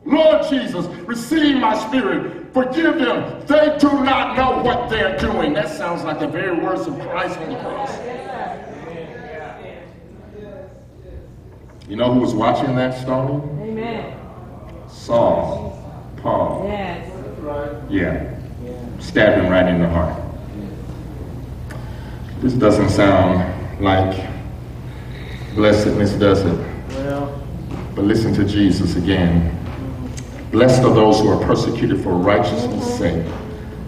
[0.07, 2.55] Lord Jesus, receive my spirit.
[2.55, 3.45] Forgive them.
[3.47, 5.53] They do not know what they're doing.
[5.53, 7.91] That sounds like the very words of Christ on the cross.
[11.89, 13.43] You know who was watching that stoning?
[13.63, 14.17] Amen.
[14.89, 16.67] Saul, Paul.
[16.69, 17.13] Yes.
[17.89, 18.99] Yeah.
[18.99, 20.21] Stabbed him right in the heart.
[22.41, 24.29] This doesn't sound like
[25.55, 26.59] blessedness, does it?
[26.91, 27.43] Well,
[27.95, 29.57] But listen to Jesus again.
[30.57, 33.27] Blessed are those who are persecuted for righteousness' sake,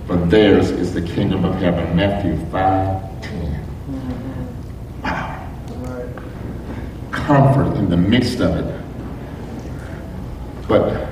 [0.07, 1.97] for theirs is the kingdom of heaven.
[1.97, 5.01] Matthew 5 10.
[5.03, 5.49] Wow.
[7.11, 8.85] Comfort in the midst of it.
[10.69, 11.09] But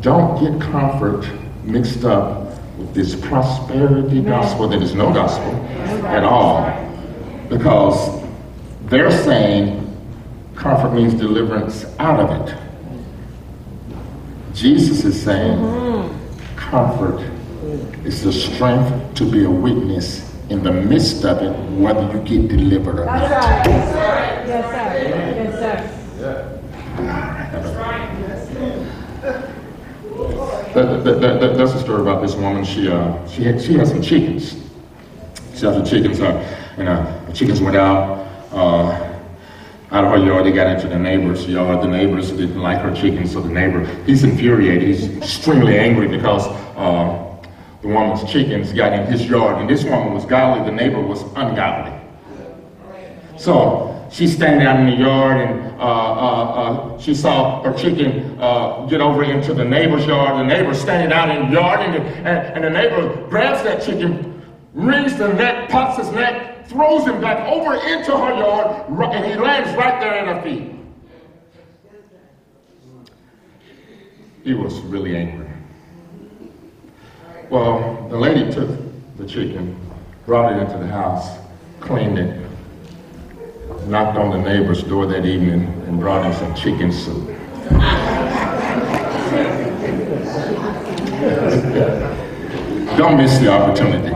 [0.00, 1.28] don't get comfort
[1.64, 5.56] mixed up with this prosperity gospel that is no gospel
[6.06, 6.70] at all.
[7.48, 8.24] Because
[8.84, 9.92] they're saying
[10.54, 12.67] comfort means deliverance out of it.
[14.58, 15.56] Jesus is saying
[16.56, 17.20] comfort
[18.04, 22.48] is the strength to be a witness in the midst of it, whether you get
[22.48, 23.66] delivered or That's not.
[23.66, 24.46] right.
[24.48, 24.88] Yes, sir.
[25.54, 26.58] Yes, sir.
[30.74, 32.64] That, that, that, that- that's a story about this woman.
[32.64, 34.56] She uh, she had she had some chickens.
[35.54, 36.32] She had some chickens, uh,
[36.78, 39.07] and uh, the chickens went out uh,
[39.90, 40.46] out of her yard.
[40.46, 41.82] They got into the neighbor's yard.
[41.82, 44.88] The neighbors didn't like her chickens, so the neighbor he's infuriated.
[44.88, 47.24] He's extremely angry because uh,
[47.82, 50.64] the woman's chickens got in his yard, and this woman was godly.
[50.64, 51.98] The neighbor was ungodly.
[53.36, 56.44] So she's standing out in the yard and uh, uh,
[56.94, 60.34] uh, she saw her chicken uh, get over into the neighbor's yard.
[60.34, 61.94] The neighbor's standing out in the yard and
[62.26, 64.42] and, and the neighbor grabs that chicken,
[64.74, 69.34] wrings the neck, pops his neck, throws him back over into her yard, and he
[69.34, 70.72] lands right there at her feet.
[74.44, 75.48] He was really angry.
[77.50, 78.70] Well, the lady took
[79.16, 79.78] the chicken,
[80.26, 81.38] brought it into the house,
[81.80, 82.40] cleaned it,
[83.86, 87.28] knocked on the neighbor's door that evening and brought him some chicken soup.
[92.96, 94.12] Don't miss the opportunity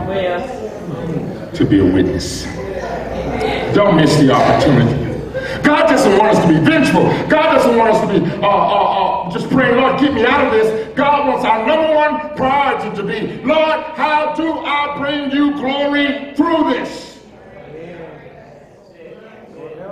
[1.55, 2.43] to be a witness.
[3.73, 5.03] Don't miss the opportunity.
[5.63, 7.03] God doesn't want us to be vengeful.
[7.27, 10.45] God doesn't want us to be uh, uh, uh, just praying, Lord, get me out
[10.45, 10.95] of this.
[10.95, 16.33] God wants our number one priority to be, Lord, how do I bring you glory
[16.35, 17.19] through this?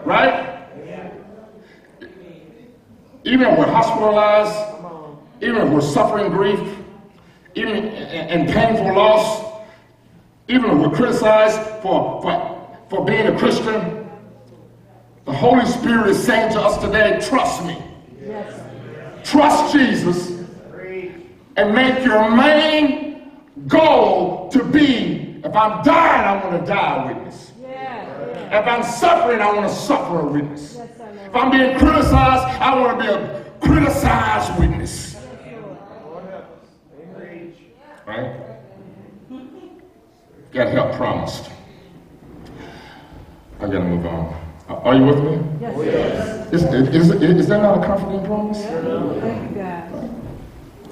[0.04, 0.68] Right?
[3.24, 6.60] Even if we're hospitalized, even if we're suffering grief,
[7.56, 9.51] even in painful loss,
[10.52, 14.10] even if we're criticized for, for, for being a Christian,
[15.24, 17.82] the Holy Spirit is saying to us today, trust me.
[18.22, 18.60] Yes.
[19.24, 20.32] Trust Jesus
[21.56, 23.32] and make your main
[23.68, 27.52] goal to be, if I'm dying, I want to die a witness.
[27.62, 28.60] Yeah.
[28.60, 30.76] If I'm suffering, I want to suffer a witness.
[30.76, 30.90] Yes.
[31.28, 35.16] If I'm being criticized, I want to be a criticized witness.
[38.06, 38.51] Right?
[40.52, 41.50] Got help promised.
[43.60, 44.36] I gotta move on.
[44.68, 45.58] Uh, are you with me?
[45.62, 46.50] Yes, oh, sir.
[46.52, 48.62] Is, is, is, is that not a comforting promise?
[48.62, 50.10] Thank God.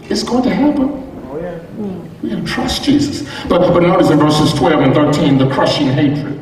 [0.04, 0.88] It's going to happen.
[1.30, 1.58] Oh, yeah.
[1.60, 2.24] Hmm.
[2.24, 3.24] We gotta trust Jesus.
[3.50, 6.42] But, but notice in verses 12 and 13, the crushing hatred.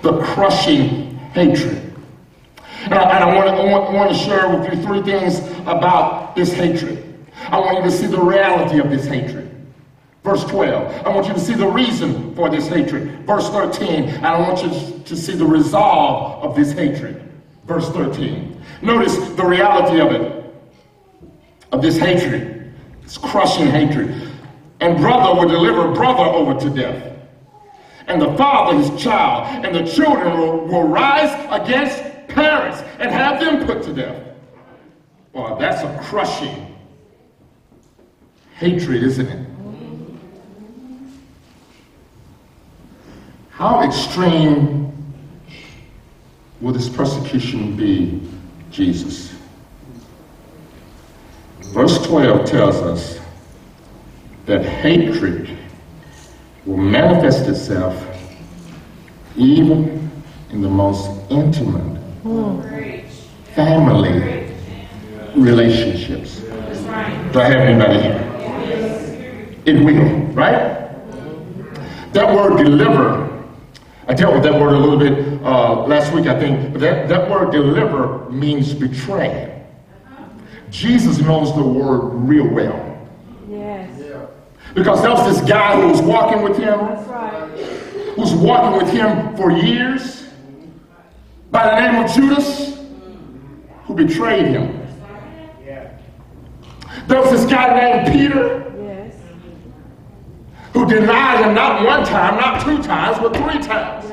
[0.00, 1.94] The crushing hatred.
[2.84, 5.02] And I, and I want, to, I, want, I want to share with you three
[5.02, 7.26] things about this hatred.
[7.48, 9.43] I want you to see the reality of this hatred.
[10.24, 13.26] Verse 12, I want you to see the reason for this hatred.
[13.26, 17.30] Verse 13, and I want you to see the resolve of this hatred.
[17.66, 18.58] Verse 13.
[18.80, 20.54] Notice the reality of it,
[21.72, 22.72] of this hatred,
[23.02, 24.30] this crushing hatred.
[24.80, 27.18] And brother will deliver brother over to death,
[28.06, 33.40] and the father his child, and the children will, will rise against parents and have
[33.40, 34.22] them put to death.
[35.34, 36.76] Well, that's a crushing
[38.56, 39.43] hatred, isn't it?
[43.54, 44.92] How extreme
[46.60, 48.20] will this persecution be,
[48.72, 49.32] Jesus?
[51.66, 53.20] Verse 12 tells us
[54.46, 55.56] that hatred
[56.66, 58.04] will manifest itself
[59.36, 60.10] even
[60.50, 62.00] in the most intimate
[63.54, 64.52] family
[65.36, 66.40] relationships.
[66.40, 68.20] Do I have anybody here?
[69.64, 70.90] It will, right?
[72.12, 73.23] That word deliver,
[74.06, 77.08] I dealt with that word a little bit uh, last week, I think, but that,
[77.08, 79.50] that word deliver means betray.
[80.70, 82.98] Jesus knows the word real well.
[83.48, 83.98] Yes.
[84.74, 87.48] Because there was this guy who was walking with him, That's right.
[88.14, 90.26] who was walking with him for years,
[91.50, 92.76] by the name of Judas,
[93.84, 94.80] who betrayed him.
[97.06, 98.73] There was this guy named Peter, Yes
[100.86, 104.12] denied him not one time, not two times, but three times.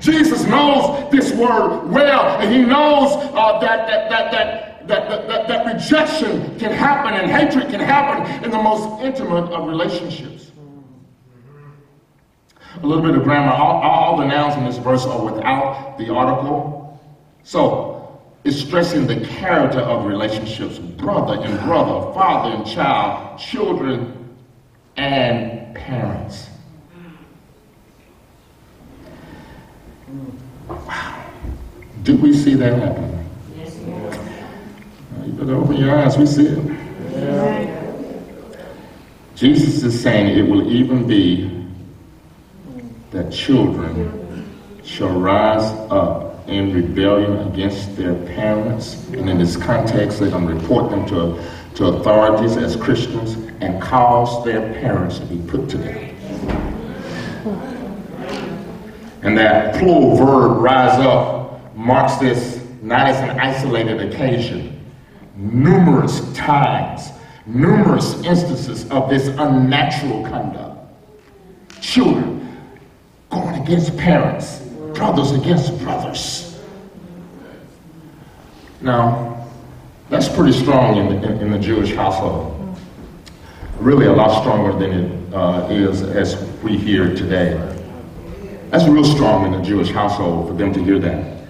[0.00, 5.74] Jesus knows this word well, and he knows uh, that, that, that, that, that, that
[5.74, 10.40] rejection can happen and hatred can happen in the most intimate of relationships
[12.82, 13.52] a little bit of grammar.
[13.52, 16.98] All, all, the nouns in this verse are without the article.
[17.42, 24.19] So it's stressing the character of relationships brother and brother, father and child, children
[25.00, 26.50] and parents.
[30.68, 31.24] Wow.
[32.02, 33.28] Did we see that happen?
[33.56, 33.76] Yes.
[35.24, 36.80] You better open your eyes, we see it.
[39.34, 41.66] Jesus is saying it will even be
[43.10, 44.46] that children
[44.84, 49.02] shall rise up in rebellion against their parents.
[49.08, 51.42] And in this context, they're going to report them to,
[51.76, 56.06] to authorities as Christians and cause their parents to be put to death.
[59.22, 64.84] And that plural verb, rise up, marks this not as an isolated occasion.
[65.36, 67.10] Numerous times,
[67.46, 70.78] numerous instances of this unnatural conduct.
[71.80, 72.58] Children
[73.30, 74.60] going against parents,
[74.94, 76.58] brothers against brothers.
[78.80, 79.46] Now,
[80.08, 82.59] that's pretty strong in the, in, in the Jewish household.
[83.80, 87.56] Really a lot stronger than it uh, is as we hear today.
[88.68, 91.44] That's real strong in the Jewish household for them to hear that.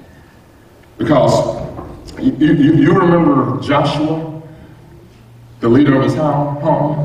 [0.97, 1.33] Because
[2.21, 4.41] you, you, you remember Joshua,
[5.59, 6.97] the leader of his home?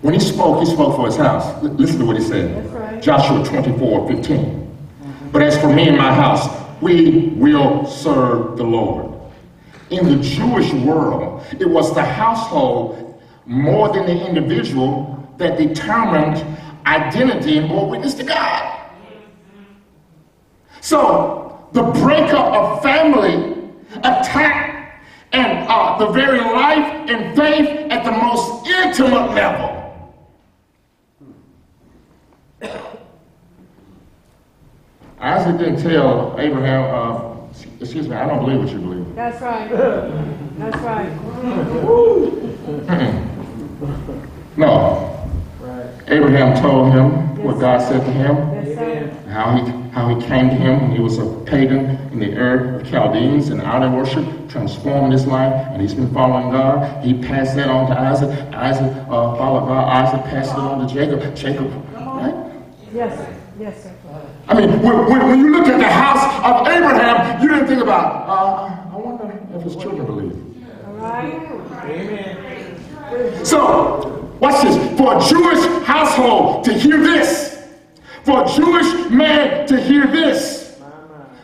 [0.00, 1.44] When he spoke, he spoke for his house.
[1.64, 2.72] L- listen to what he said.
[2.72, 3.02] Right.
[3.02, 4.76] Joshua 24, 15.
[5.32, 6.48] But as for me and my house,
[6.80, 9.12] we will serve the Lord.
[9.90, 13.07] In the Jewish world, it was the household
[13.48, 16.44] more than the individual that determined
[16.86, 18.90] identity and bore witness to God.
[20.82, 23.54] So the breakup of family
[23.96, 25.00] attacked
[25.32, 29.74] and uh, the very life and faith at the most intimate level.
[35.20, 37.34] Isaac didn't tell Abraham, uh,
[37.80, 39.14] excuse me, I don't believe what you believe.
[39.14, 39.68] That's right.
[40.58, 41.10] That's right.
[44.56, 45.28] No.
[45.60, 45.86] Right.
[46.08, 49.10] Abraham told him what God said to him, Yes, sir.
[49.30, 52.80] how he, how he came to him when he was a pagan in the Ur
[52.80, 57.04] of Chaldeans and idol worship, transformed his life, and he's been following God.
[57.04, 58.30] He passed that on to Isaac.
[58.52, 59.88] Isaac uh, followed God.
[59.88, 61.34] Isaac passed it on to Jacob.
[61.36, 62.34] Jacob, right?
[62.92, 63.34] Yes.
[63.60, 63.94] Yes, sir.
[64.48, 67.82] I mean, when, when, when you look at the house of Abraham, you didn't think
[67.82, 70.64] about, uh, I wonder if his children believe.
[70.86, 72.57] All right.
[73.44, 74.76] So, watch this.
[74.98, 77.66] For a Jewish household to hear this,
[78.24, 80.78] for a Jewish man to hear this,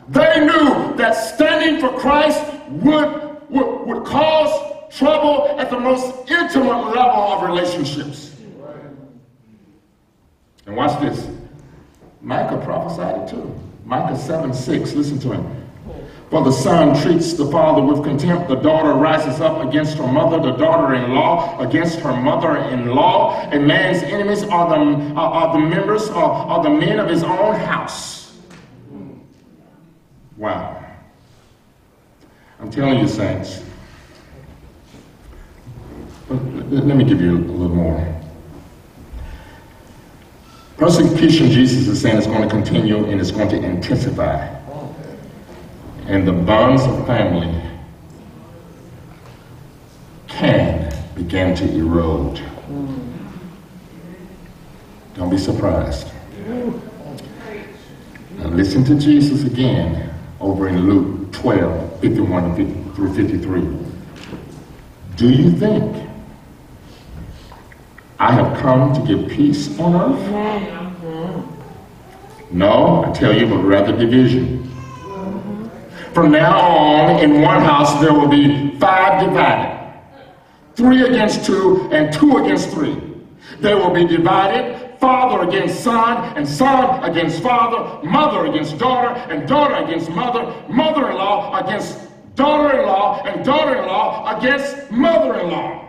[0.08, 6.94] they knew that standing for Christ would, would, would cause trouble at the most intimate
[6.94, 8.36] level of relationships.
[10.66, 11.28] And watch this.
[12.20, 13.60] Micah prophesied it too.
[13.84, 15.63] Micah 7 6, listen to him.
[16.30, 20.40] For the son treats the father with contempt, the daughter rises up against her mother,
[20.40, 25.32] the daughter in law against her mother in law, and man's enemies are the, are,
[25.32, 28.36] are the members, are, are the men of his own house.
[30.36, 30.84] Wow.
[32.58, 33.62] I'm telling you, saints.
[36.28, 38.22] Let me give you a little more.
[40.76, 44.63] Persecution, Jesus is saying, is going to continue and it's going to intensify.
[46.06, 47.62] And the bonds of family
[50.28, 52.42] can begin to erode.
[55.14, 56.08] Don't be surprised.
[58.38, 63.62] Now listen to Jesus again over in Luke 12, 51 through 53.
[65.16, 66.08] Do you think
[68.18, 70.20] I have come to give peace on earth?
[72.50, 74.63] No, I tell you, but rather division.
[76.14, 80.00] From now on, in one house there will be five divided,
[80.76, 82.96] three against two, and two against three.
[83.58, 89.48] They will be divided, father against son, and son against father, mother against daughter, and
[89.48, 91.98] daughter against mother, mother in law against
[92.36, 95.80] daughter in law, and daughter in law against mother in law.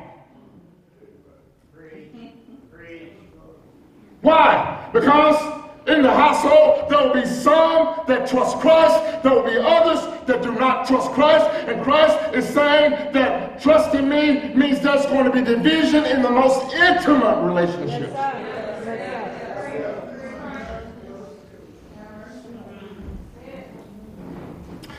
[4.21, 4.89] Why?
[4.91, 10.01] Because in the household there will be some that trust Christ, there will be others
[10.25, 15.25] that do not trust Christ, and Christ is saying that trusting me means there's going
[15.25, 18.09] to be division in the most intimate relationship.
[18.11, 18.45] Yes.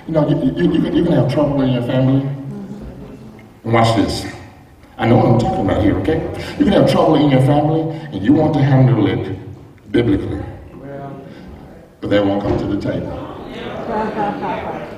[0.07, 2.21] You know, you, you, you, can, you can have trouble in your family.
[3.65, 4.25] And watch this.
[4.99, 6.21] I know what I'm talking about here, okay?
[6.59, 9.37] You can have trouble in your family, and you want to handle it
[9.91, 10.41] biblically,
[12.01, 13.23] but they won't come to the table.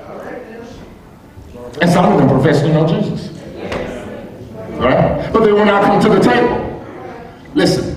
[1.81, 3.31] And some of them profess to know Jesus.
[4.79, 5.31] Right?
[5.33, 6.85] But they will not come to the table.
[7.55, 7.95] Listen,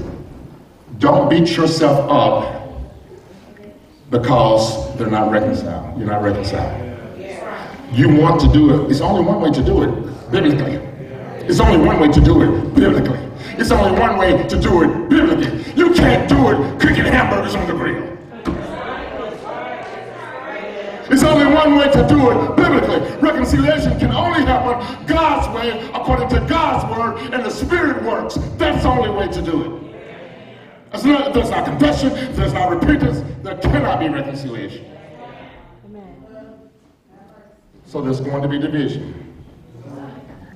[0.99, 2.73] don't beat yourself up
[4.09, 5.97] because they're not reconciled.
[5.97, 6.89] You're not reconciled.
[7.91, 8.91] You want to do it.
[8.91, 10.75] It's only one way to do it biblically.
[11.47, 13.19] It's only one way to do it biblically.
[13.57, 15.73] It's only one way to do it biblically.
[15.73, 18.10] You can't do it cooking hamburgers on the grill.
[21.11, 22.99] It's only one way to do it biblically.
[23.17, 28.35] Reconciliation can only happen God's way, according to God's word, and the Spirit works.
[28.55, 29.81] That's the only way to do it.
[30.91, 34.85] There's not, there's not confession, there's not repentance, there cannot be reconciliation.
[37.85, 39.35] So there's going to be division.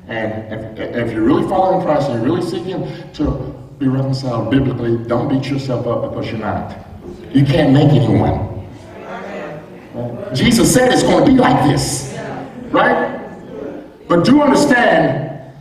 [0.08, 3.30] And if, if you're really following Christ and you're really seeking to
[3.78, 6.78] be reconciled biblically, don't beat yourself up because you're not.
[7.34, 8.55] You can't make anyone.
[10.34, 12.14] Jesus said it's going to be like this.
[12.70, 13.22] Right?
[14.08, 15.54] But do understand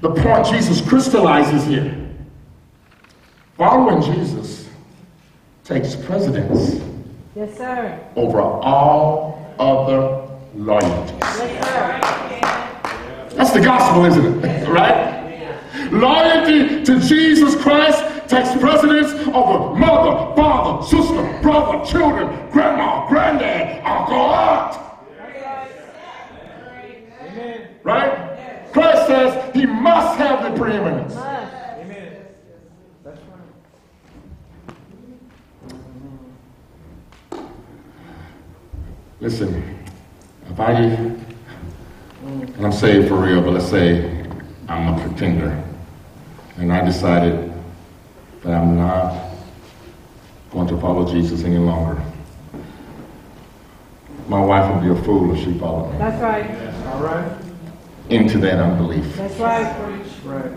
[0.00, 1.94] the point Jesus crystallizes here.
[3.56, 4.68] Following Jesus
[5.64, 6.80] takes precedence
[7.34, 7.98] Yes, sir.
[8.14, 11.16] over all other loyalties.
[11.20, 13.32] Yes.
[13.34, 14.68] That's the gospel, isn't it?
[14.76, 15.14] Right?
[15.92, 24.16] Loyalty to Jesus Christ takes precedence over mother, father, sister, brother, children, grandma, granddad, uncle,
[24.16, 24.82] aunt.
[27.82, 28.72] Right?
[28.72, 31.14] Christ says he must have the preeminence.
[39.20, 39.78] Listen,
[40.50, 44.24] if I, and I'm saved for real, but let's say
[44.68, 45.64] I'm a pretender,
[46.58, 47.45] and I decided
[48.46, 49.32] that I'm not
[50.52, 52.00] going to follow Jesus any longer.
[54.28, 56.86] My wife would be a fool if she followed me That's right.
[56.86, 57.32] All right?
[58.08, 59.16] into that unbelief.
[59.16, 60.04] That's right.
[60.24, 60.52] Right.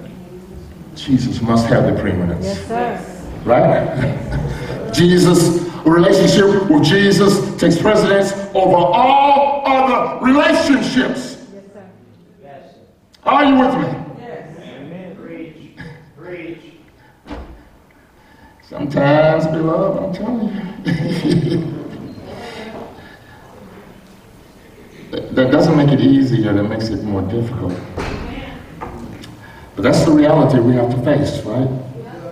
[0.95, 2.45] Jesus must have the preeminence.
[2.45, 3.23] Yes, sir.
[3.43, 4.91] Right?
[4.93, 11.47] Jesus, relationship with Jesus takes precedence over all other relationships.
[11.53, 11.89] Yes, sir.
[12.43, 12.75] Yes.
[13.23, 13.99] Are you with me?
[14.61, 15.15] Amen.
[15.15, 15.77] Preach.
[16.17, 16.73] Preach.
[18.79, 20.55] Sometimes, beloved, I'm telling you.
[25.31, 27.77] that doesn't make it easier, that makes it more difficult.
[29.75, 31.67] But that's the reality we have to face, right?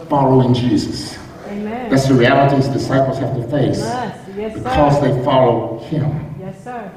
[0.07, 1.17] Following Jesus.
[1.47, 1.89] Amen.
[1.89, 3.79] That's the reality his disciples have to face.
[3.79, 5.01] Yes, because sir.
[5.01, 6.33] they follow him.
[6.39, 6.89] Yes, sir.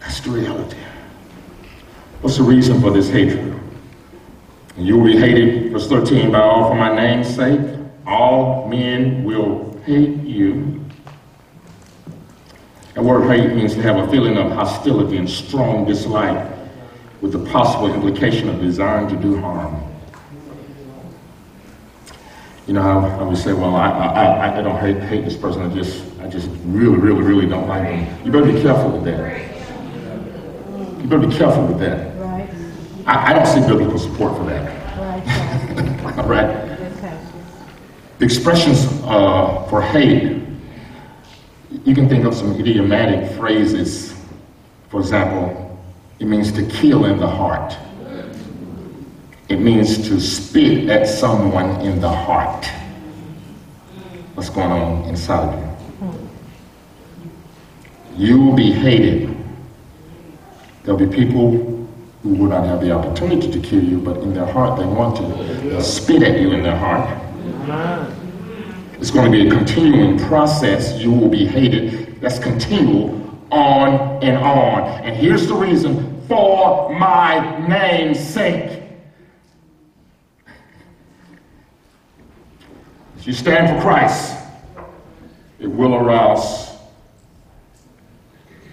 [0.00, 0.76] That's the reality.
[2.20, 3.61] What's the reason for this hatred?
[4.76, 7.60] And you will be hated, verse 13, by all for my name's sake.
[8.06, 10.84] All men will hate you.
[12.94, 16.50] The word hate means to have a feeling of hostility and strong dislike
[17.20, 19.82] with the possible implication of desiring to do harm.
[22.66, 25.36] You know how, how we say, well, I, I, I, I don't hate, hate this
[25.36, 28.24] person, I just, I just really, really, really don't like them.
[28.24, 29.50] You better be careful with that.
[31.00, 32.11] You better be careful with that.
[33.06, 34.82] I, I don't see biblical support for that.
[36.04, 36.72] Right, right?
[38.18, 40.40] The expressions uh, for hate,
[41.84, 44.14] you can think of some idiomatic phrases.
[44.90, 45.80] For example,
[46.20, 47.76] it means to kill in the heart.
[49.48, 52.64] It means to spit at someone in the heart.
[54.34, 55.68] what's going on inside of you.
[58.16, 59.36] You will be hated.
[60.84, 61.81] There'll be people
[62.22, 65.16] who will not have the opportunity to kill you, but in their heart they want
[65.16, 65.22] to.
[65.68, 67.18] They'll spit at you in their heart.
[68.98, 71.00] It's going to be a continuing process.
[71.00, 72.20] You will be hated.
[72.20, 73.18] That's continual
[73.50, 74.82] on and on.
[75.04, 78.82] And here's the reason for my name's sake.
[83.18, 84.36] If you stand for Christ,
[85.58, 86.70] it will arouse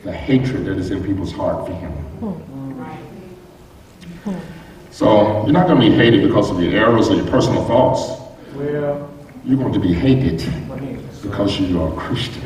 [0.04, 2.69] the hatred that is in people's heart for him.
[4.92, 8.22] So you're not going to be hated because of your errors or your personal faults.
[8.56, 9.10] Well,
[9.46, 10.44] You're going to be hated
[11.22, 12.42] because you are a Christian.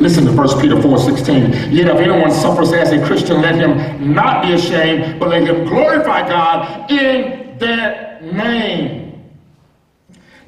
[0.00, 1.72] Listen to 1 Peter 4 16.
[1.72, 5.66] Yet if anyone suffers as a Christian, let him not be ashamed, but let him
[5.66, 9.30] glorify God in their name.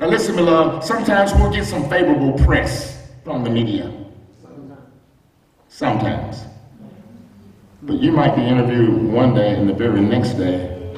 [0.01, 3.92] Now, listen, beloved, sometimes we'll get some favorable press from the media.
[5.68, 6.44] Sometimes.
[7.89, 10.93] But you might be interviewed one day, and the very next day,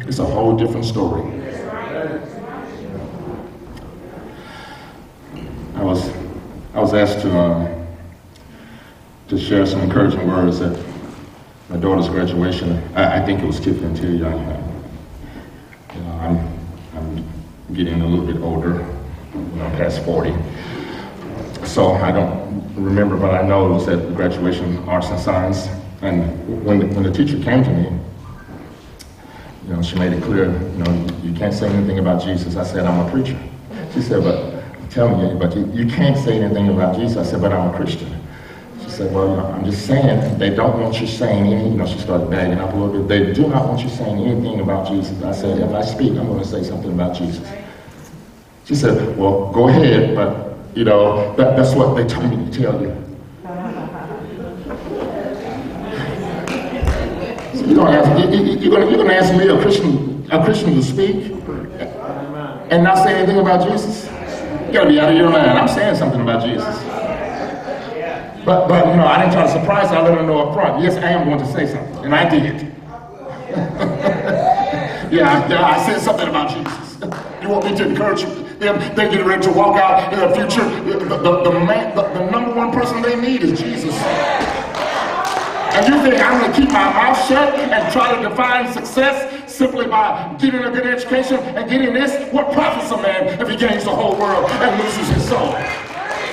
[0.00, 1.22] it's a whole different story.
[5.76, 6.10] I was
[6.74, 7.86] I was asked to um,
[9.28, 10.78] to share some encouraging words at
[11.70, 12.82] my daughter's graduation.
[12.94, 13.98] I, I think it was Tiffany.
[13.98, 14.74] You know,
[15.94, 16.36] you know, I'm
[16.94, 18.86] I'm getting a little bit older,
[19.34, 20.34] you know, past forty,
[21.64, 25.68] so I don't remember, but I know it was at graduation arts and science.
[26.02, 27.98] And when the, when the teacher came to me,
[29.66, 32.56] you know, she made it clear, you know, you can't say anything about Jesus.
[32.56, 33.38] I said, I'm a preacher.
[33.92, 37.16] She said, but tell me, but you, you can't say anything about Jesus.
[37.16, 38.20] I said, but I'm a Christian.
[38.82, 41.76] She said, well, you know, I'm just saying, they don't want you saying any, you
[41.76, 43.08] know, she started bagging up a little bit.
[43.08, 45.22] They do not want you saying anything about Jesus.
[45.22, 47.46] I said, if I speak, I'm going to say something about Jesus.
[48.64, 52.62] She said, well, go ahead, but, you know, that, that's what they told me to
[52.62, 52.94] tell you.
[57.54, 60.74] So you're to ask, you, you, you're going to ask me, a Christian, a Christian
[60.74, 61.32] to speak
[62.70, 64.06] and not say anything about Jesus?
[64.66, 65.50] You got to be out of your mind.
[65.50, 66.64] I'm saying something about Jesus.
[68.44, 69.96] But, but you know, I didn't try to surprise her.
[69.96, 70.82] I let her know up front.
[70.82, 72.62] Yes, I am going to say something, and I did.
[75.12, 76.80] yeah, yeah, I said something about Jesus.
[77.40, 78.22] You want me to encourage
[78.60, 78.78] them?
[78.94, 80.64] They're getting ready to walk out in the future.
[80.84, 83.94] The, the, the, man, the, the number one person they need is Jesus.
[85.72, 89.50] And you think I'm going to keep my mouth shut and try to define success
[89.50, 92.32] simply by getting a good education and getting this?
[92.32, 95.48] What profits a man if he gains the whole world and loses his soul?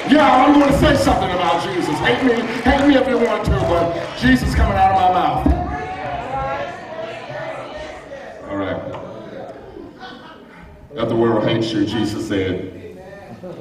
[0.09, 1.97] Yeah, I'm going to say something about Jesus.
[1.99, 5.47] Hate me, hate me if you want to, but Jesus coming out of my mouth.
[8.49, 9.06] All right.
[10.97, 12.97] If the world hates you, Jesus said,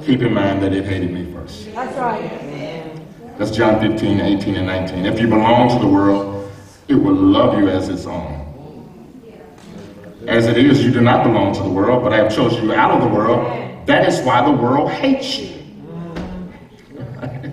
[0.03, 1.71] keep in mind that it hated me first.
[1.71, 3.37] That's right.
[3.37, 5.05] That's John 15, 18, and 19.
[5.05, 6.51] If you belong to the world,
[6.87, 8.33] it will love you as its own.
[10.25, 12.73] As it is, you do not belong to the world, but I have chosen you
[12.73, 13.85] out of the world.
[13.85, 15.53] That is why the world hates you.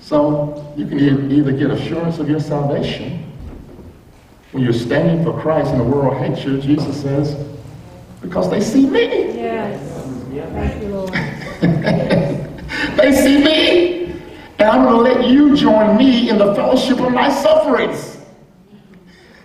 [0.00, 3.24] so you can either get assurance of your salvation
[4.54, 7.53] when you're standing for Christ and the world hates you, Jesus says,
[8.24, 9.36] because they see me.
[9.36, 9.80] Yes.
[10.52, 11.14] Thank you, Lord.
[12.96, 14.04] They see me.
[14.58, 18.18] And I'm going to let you join me in the fellowship of my sufferings.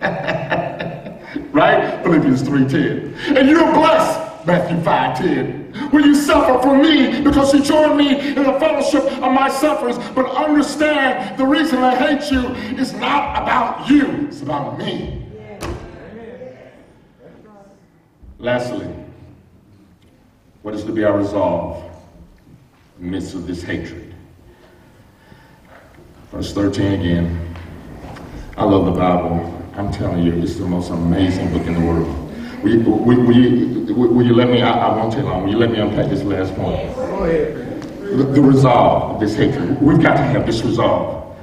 [0.00, 2.00] right?
[2.02, 3.36] Philippians 3.10.
[3.36, 5.92] And you're blessed, Matthew 5.10.
[5.92, 9.98] When you suffer for me, because you join me in the fellowship of my sufferings.
[10.14, 12.48] But understand, the reason I hate you
[12.80, 14.26] is not about you.
[14.28, 15.26] It's about me.
[18.40, 18.88] Lastly,
[20.62, 21.84] what is to be our resolve
[22.98, 24.14] in the midst of this hatred?
[26.32, 27.54] Verse 13 again.
[28.56, 29.56] I love the Bible.
[29.76, 32.16] I'm telling you, it's the most amazing book in the world.
[32.62, 35.58] Will you, will, you, will you let me, I, I won't take long, will you
[35.58, 36.94] let me unpack this last point?
[36.96, 37.82] go ahead.
[37.82, 39.80] The, the resolve of this hatred.
[39.82, 41.36] We've got to have this resolve.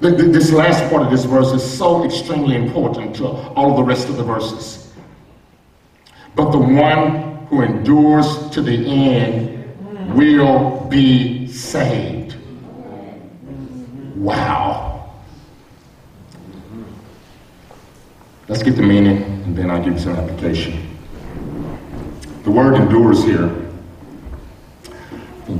[0.00, 3.76] The- the- this last part of this verse is so extremely important to all of
[3.76, 4.87] the rest of the verses.
[6.38, 12.36] But the one who endures to the end will be saved.
[14.14, 15.14] Wow.
[18.46, 20.96] Let's get the meaning and then I'll give you some application.
[22.44, 23.48] The word endures here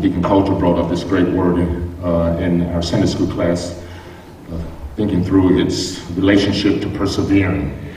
[0.00, 3.82] Deacon Coulter brought up this great word in, uh, in our Sunday school class,
[4.52, 4.62] uh,
[4.94, 7.87] thinking through its relationship to persevering.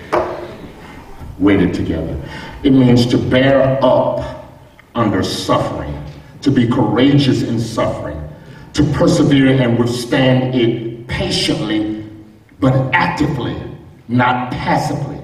[1.41, 2.15] Weighted together.
[2.63, 4.47] It means to bear up
[4.93, 5.97] under suffering,
[6.41, 8.21] to be courageous in suffering,
[8.73, 12.07] to persevere and withstand it patiently,
[12.59, 13.57] but actively,
[14.07, 15.19] not passively.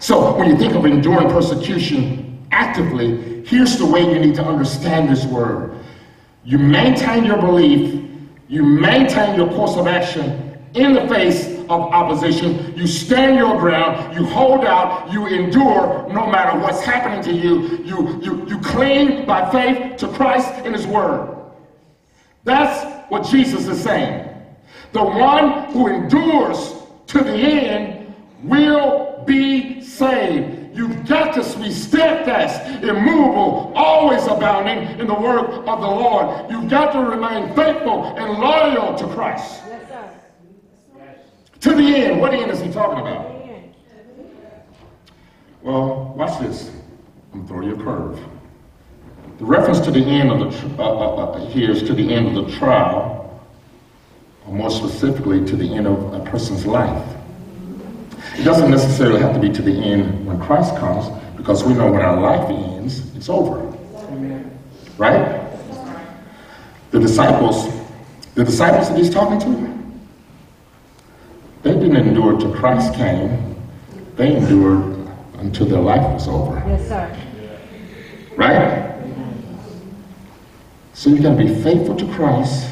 [0.00, 5.10] So when you think of enduring persecution actively, here's the way you need to understand
[5.10, 5.78] this word.
[6.44, 8.02] You maintain your belief,
[8.48, 12.76] you maintain your course of action in the face of opposition.
[12.76, 17.78] You stand your ground, you hold out, you endure no matter what's happening to you.
[17.84, 21.36] You, you, you cling by faith to Christ and His Word.
[22.44, 24.28] That's what Jesus is saying.
[24.92, 26.74] The one who endures
[27.08, 30.76] to the end will be saved.
[30.76, 36.50] You've got to be steadfast, immovable, always abounding in the work of the Lord.
[36.50, 39.62] You've got to remain faithful and loyal to Christ.
[41.60, 42.20] To the end.
[42.20, 43.30] What end is he talking about?
[45.62, 46.70] Well, watch this.
[47.34, 48.18] I'm throwing you a curve.
[49.38, 52.12] The reference to the end of the tr- uh, uh, uh, here is to the
[52.12, 53.42] end of the trial,
[54.46, 57.06] or more specifically to the end of a person's life.
[58.38, 61.90] It doesn't necessarily have to be to the end when Christ comes, because we know
[61.92, 63.60] when our life ends, it's over.
[64.96, 65.46] Right?
[66.90, 67.68] The disciples,
[68.34, 69.79] the disciples that he's talking to,
[71.62, 73.56] they didn't endure till Christ came.
[74.16, 75.08] They endured
[75.38, 76.62] until their life was over.
[76.66, 77.16] Yes, sir.
[78.36, 78.86] Right?
[80.94, 82.70] So you got to be faithful to Christ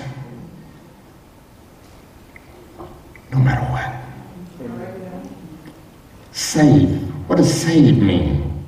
[3.32, 3.94] no matter what.
[6.32, 6.88] Save.
[7.28, 8.64] What does save mean?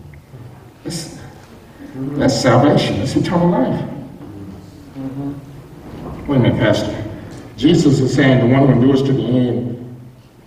[0.84, 1.18] That's,
[1.94, 2.98] that's salvation.
[2.98, 3.84] That's eternal life.
[6.26, 6.96] Wait a minute, Pastor.
[7.56, 9.69] Jesus is saying the one who endures to the end,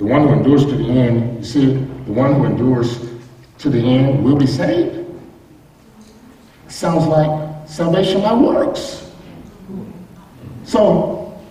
[0.03, 3.09] the one who endures to the end, you see, the one who endures
[3.59, 4.99] to the end will be saved.
[6.67, 9.09] Sounds like salvation by works.
[10.65, 11.41] So,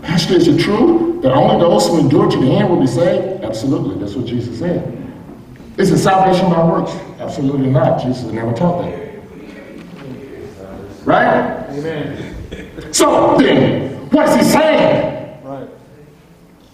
[0.00, 3.44] Pastor, is it true that only those who endure to the end will be saved?
[3.44, 4.98] Absolutely, that's what Jesus said.
[5.76, 6.92] Is it salvation by works?
[7.20, 8.00] Absolutely not.
[8.00, 9.22] Jesus never taught that.
[11.04, 11.66] Right?
[11.68, 12.94] Amen.
[12.94, 15.11] So then, what is he saying?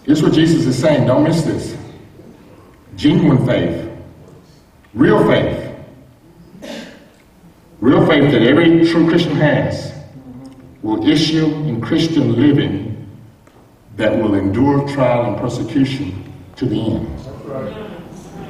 [0.09, 0.17] Right.
[0.17, 1.05] Here's what Jesus is saying.
[1.05, 1.77] Don't miss this.
[2.95, 3.89] Genuine faith,
[4.95, 5.75] real faith,
[7.79, 9.93] real faith that every true Christian has
[10.81, 13.07] will issue in Christian living
[13.97, 17.19] that will endure trial and persecution to the end.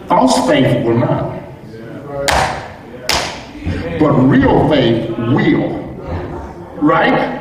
[0.07, 1.41] False faith will not,
[3.99, 5.77] but real faith will.
[6.81, 7.38] Right?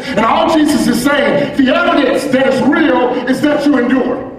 [0.00, 4.30] And all Jesus is saying, the evidence that is real is that you endure.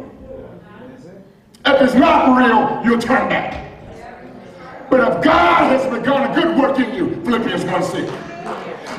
[1.65, 3.61] If it's not real, you'll turn back.
[4.89, 8.11] But if God has begun a good work in you, Philippians 1 6.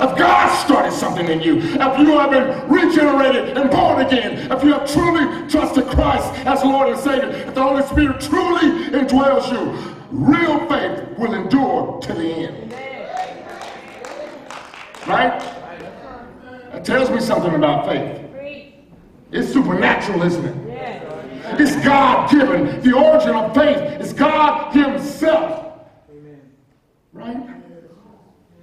[0.03, 4.65] If God started something in you, if you have been regenerated and born again, if
[4.65, 9.53] you have truly trusted Christ as Lord and Savior, if the Holy Spirit truly indwells
[9.53, 12.73] you, real faith will endure to the end.
[15.07, 15.62] Right?
[16.85, 18.21] Tells me something about faith.
[19.31, 20.57] It's supernatural, isn't it?
[21.59, 22.81] It's God given.
[22.83, 25.79] The origin of faith is God Himself.
[27.13, 27.37] Right?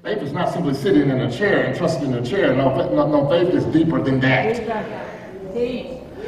[0.03, 2.55] Faith is not simply sitting in a chair and trusting in a chair.
[2.55, 4.57] No, no, faith is deeper than that.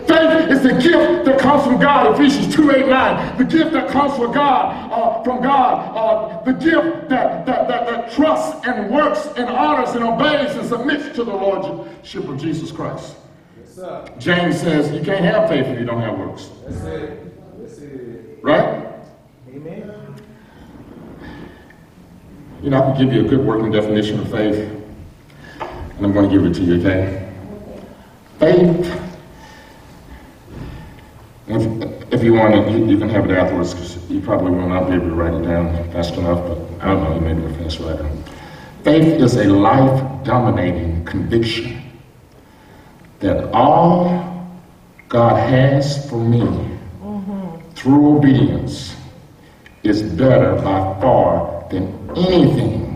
[0.07, 3.37] Faith is the gift that comes from God, Ephesians 2 8 9.
[3.37, 7.85] The gift that comes from God, uh, from God, uh, the gift that, that, that,
[7.87, 12.71] that trusts and works and honors and obeys and submits to the Lordship of Jesus
[12.71, 13.15] Christ.
[13.57, 14.09] Yes.
[14.17, 16.49] James says you can't have faith if you don't have works.
[16.65, 17.59] That's it.
[17.59, 18.39] That's it.
[18.41, 18.87] Right?
[19.49, 20.15] Amen.
[22.61, 24.55] You know, I can give you a good working definition of faith,
[25.59, 27.31] and I'm going to give it to you, okay?
[28.39, 29.10] Faith,
[31.51, 34.69] if, if you want it, you, you can have it afterwards, because you probably will
[34.69, 37.33] not be able to write it down fast enough, but I don't know, you may
[37.33, 38.09] be a fast writer.
[38.83, 41.81] Faith is a life-dominating conviction
[43.19, 44.49] that all
[45.09, 47.69] God has for me mm-hmm.
[47.71, 48.95] through obedience
[49.83, 52.91] is better by far than anything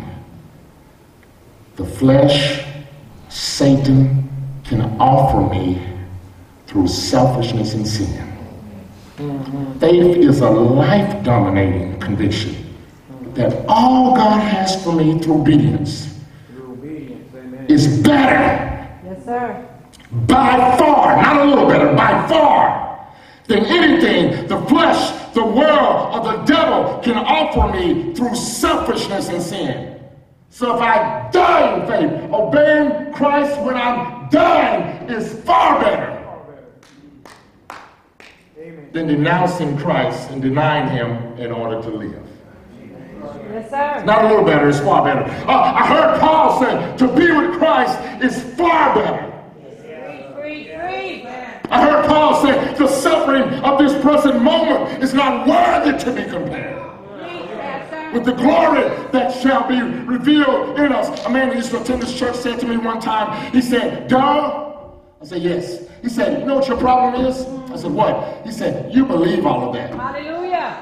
[1.75, 2.65] the flesh,
[3.29, 4.29] Satan,
[4.63, 5.85] can offer me
[6.67, 8.34] through selfishness and sin.
[9.15, 12.75] Faith is a life dominating conviction
[13.33, 16.19] that all God has for me through obedience
[16.53, 17.33] Your obedience.
[17.33, 17.65] Amen.
[17.69, 19.65] is better Yes, sir.
[20.27, 23.07] by far, not a little better, by far,
[23.47, 29.41] than anything the flesh, the world or the devil can offer me through selfishness and
[29.41, 29.97] sin.
[30.49, 36.14] So if I die in faith, obeying Christ when I'm dying is far better
[38.91, 42.27] than denouncing Christ and denying him in order to live.
[43.51, 44.03] Yes, sir.
[44.05, 45.23] Not a little better, it's far better.
[45.47, 49.31] Uh, I heard Paul say to be with Christ is far better.
[50.33, 51.27] Free, free, free.
[51.69, 56.23] I heard Paul say the suffering of this present moment is not worthy to be
[56.23, 56.85] compared
[58.13, 61.25] with the glory that shall be revealed in us.
[61.25, 64.07] A man who used to attend this church said to me one time, he said,
[64.07, 65.85] Darrell, I said, yes.
[66.05, 67.47] He said, you know what your problem is?
[67.71, 68.45] I said, what?
[68.45, 69.89] He said, you believe all of that.
[69.89, 70.77] Hallelujah.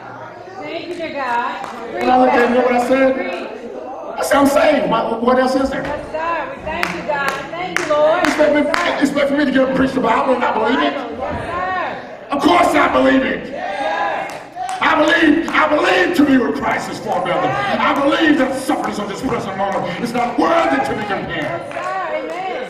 [0.60, 1.76] Thank you, dear God.
[1.96, 4.20] And I looked at him, you know what I said?
[4.20, 5.82] I said, I'm saying, what, what else is there?
[5.84, 6.54] Yes, sir.
[6.54, 7.32] We thank you, God.
[7.56, 8.20] Thank you, Lord.
[8.28, 9.04] Expect me, Yes, sir.
[9.06, 10.92] expect for me to get up and preach the Bible and not believe it?
[10.92, 13.50] Yes, Of course I believe it.
[13.50, 17.48] Yes, I believe, I believe to be with Christ is far better.
[17.48, 21.62] I believe that the sufferings of this present moment is not worthy to be compared.
[21.72, 21.80] sir.
[22.12, 22.68] Amen.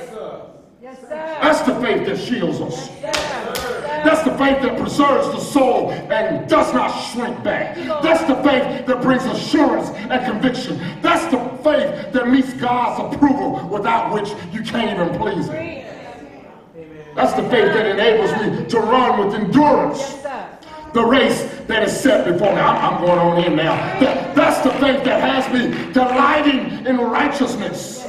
[0.84, 1.03] Yes, sir.
[1.14, 2.90] That's the faith that shields us.
[4.04, 7.76] That's the faith that preserves the soul and does not shrink back.
[8.04, 10.78] That's the faith that brings assurance and conviction.
[11.02, 15.86] That's the faith that meets God's approval without which you can't even please Him.
[17.16, 20.18] That's the faith that enables me to run with endurance.
[20.94, 22.60] The race that is set before me.
[22.60, 23.76] I'm, going on in now.
[24.00, 28.08] That, that's the faith that has me delighting in righteousness.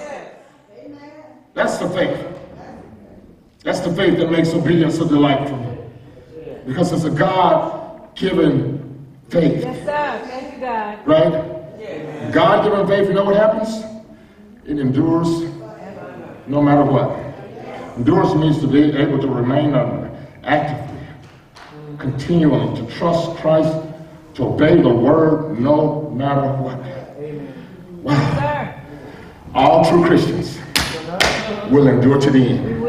[1.55, 2.34] That's the faith.
[3.65, 5.79] That's the faith that makes obedience a delight for me.
[6.67, 10.29] Because it's a God given faith, Yes, sir.
[10.29, 10.99] Thank you, God.
[11.07, 11.33] right?
[11.81, 12.35] Yes.
[12.35, 13.83] God given faith, you know what happens?
[14.67, 15.29] It endures
[16.47, 17.19] no matter what.
[17.97, 19.75] Endurance means to be able to remain
[20.45, 20.99] actively,
[21.99, 23.75] continually, to trust Christ,
[24.35, 26.79] to obey the word no matter what.
[28.03, 28.35] Wow.
[28.35, 28.83] Sir,
[29.55, 30.59] All true Christians
[31.71, 32.84] will endure to the end.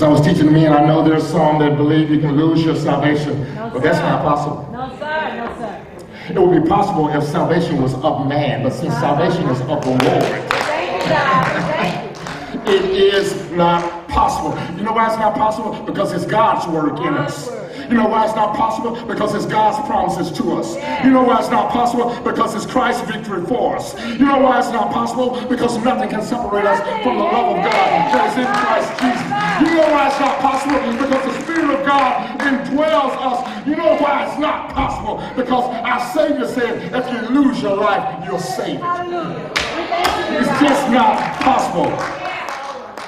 [0.00, 2.74] As I was teaching men, I know there's some that believe you can lose your
[2.74, 4.66] salvation, No, but that's not possible.
[4.72, 5.36] No, sir.
[5.36, 6.32] No, sir.
[6.32, 9.90] It would be possible if salvation was of man, but since salvation is of the
[9.90, 11.44] Lord, Thank you, God.
[11.76, 12.72] Thank you.
[12.72, 14.58] It is not possible.
[14.78, 15.82] You know why it's not possible?
[15.84, 17.50] Because it's God's work in us.
[17.90, 19.04] You know why it's not possible?
[19.04, 20.76] Because it's God's promises to us.
[21.04, 22.18] You know why it's not possible?
[22.24, 24.00] Because it's Christ's victory for us.
[24.06, 25.46] You know why it's not possible?
[25.46, 29.29] Because nothing can separate us from the love of God that is in Christ Jesus.
[29.60, 30.80] You know why it's not possible?
[30.92, 33.66] Because the Spirit of God indwells us.
[33.66, 35.22] You know why it's not possible?
[35.36, 38.80] Because our Savior said, if you lose your life, you'll save it.
[38.80, 39.48] Hallelujah.
[39.48, 41.90] We thank you, It's just not possible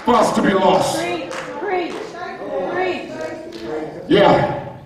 [0.05, 0.99] for us to be lost.
[0.99, 1.31] Preach,
[1.61, 1.95] preach,
[2.73, 3.11] preach.
[4.09, 4.77] Yeah.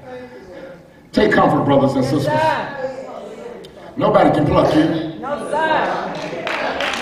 [1.11, 2.27] Take comfort, brothers and sisters.
[3.97, 4.83] Nobody can pluck you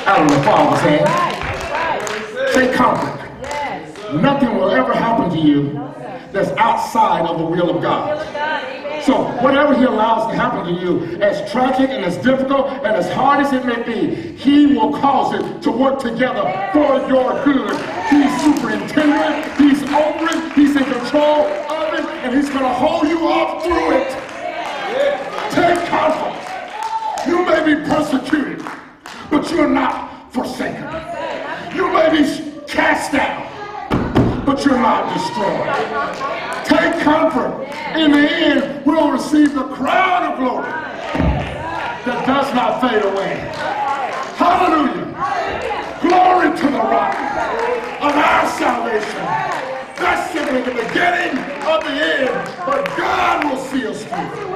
[0.06, 2.54] out of the Father's hand.
[2.54, 3.23] Take comfort.
[4.20, 5.72] Nothing will ever happen to you
[6.32, 8.18] that's outside of the will of God.
[8.18, 8.64] of God.
[8.64, 9.02] Amen.
[9.04, 13.10] So whatever He allows to happen to you, as tragic and as difficult and as
[13.12, 16.42] hard as it may be, He will cause it to work together
[16.72, 17.70] for your good.
[18.08, 19.58] He's superintendent.
[19.58, 20.52] He's over it.
[20.54, 24.10] He's in control of it, and He's going to hold you up through it.
[25.50, 26.34] Take comfort.
[27.26, 28.64] You may be persecuted,
[29.30, 30.84] but you're not forsaken.
[31.76, 33.46] You may be cast down,
[34.44, 35.66] but you're not destroyed.
[36.66, 37.64] Take comfort.
[37.96, 40.70] In the end, we'll receive the crown of glory
[42.04, 43.36] that does not fade away.
[44.36, 45.04] Hallelujah.
[46.02, 47.14] Glory to the rock
[48.02, 49.24] of our salvation.
[49.96, 52.28] That's simply the beginning of the end,
[52.66, 54.54] but God will see us through.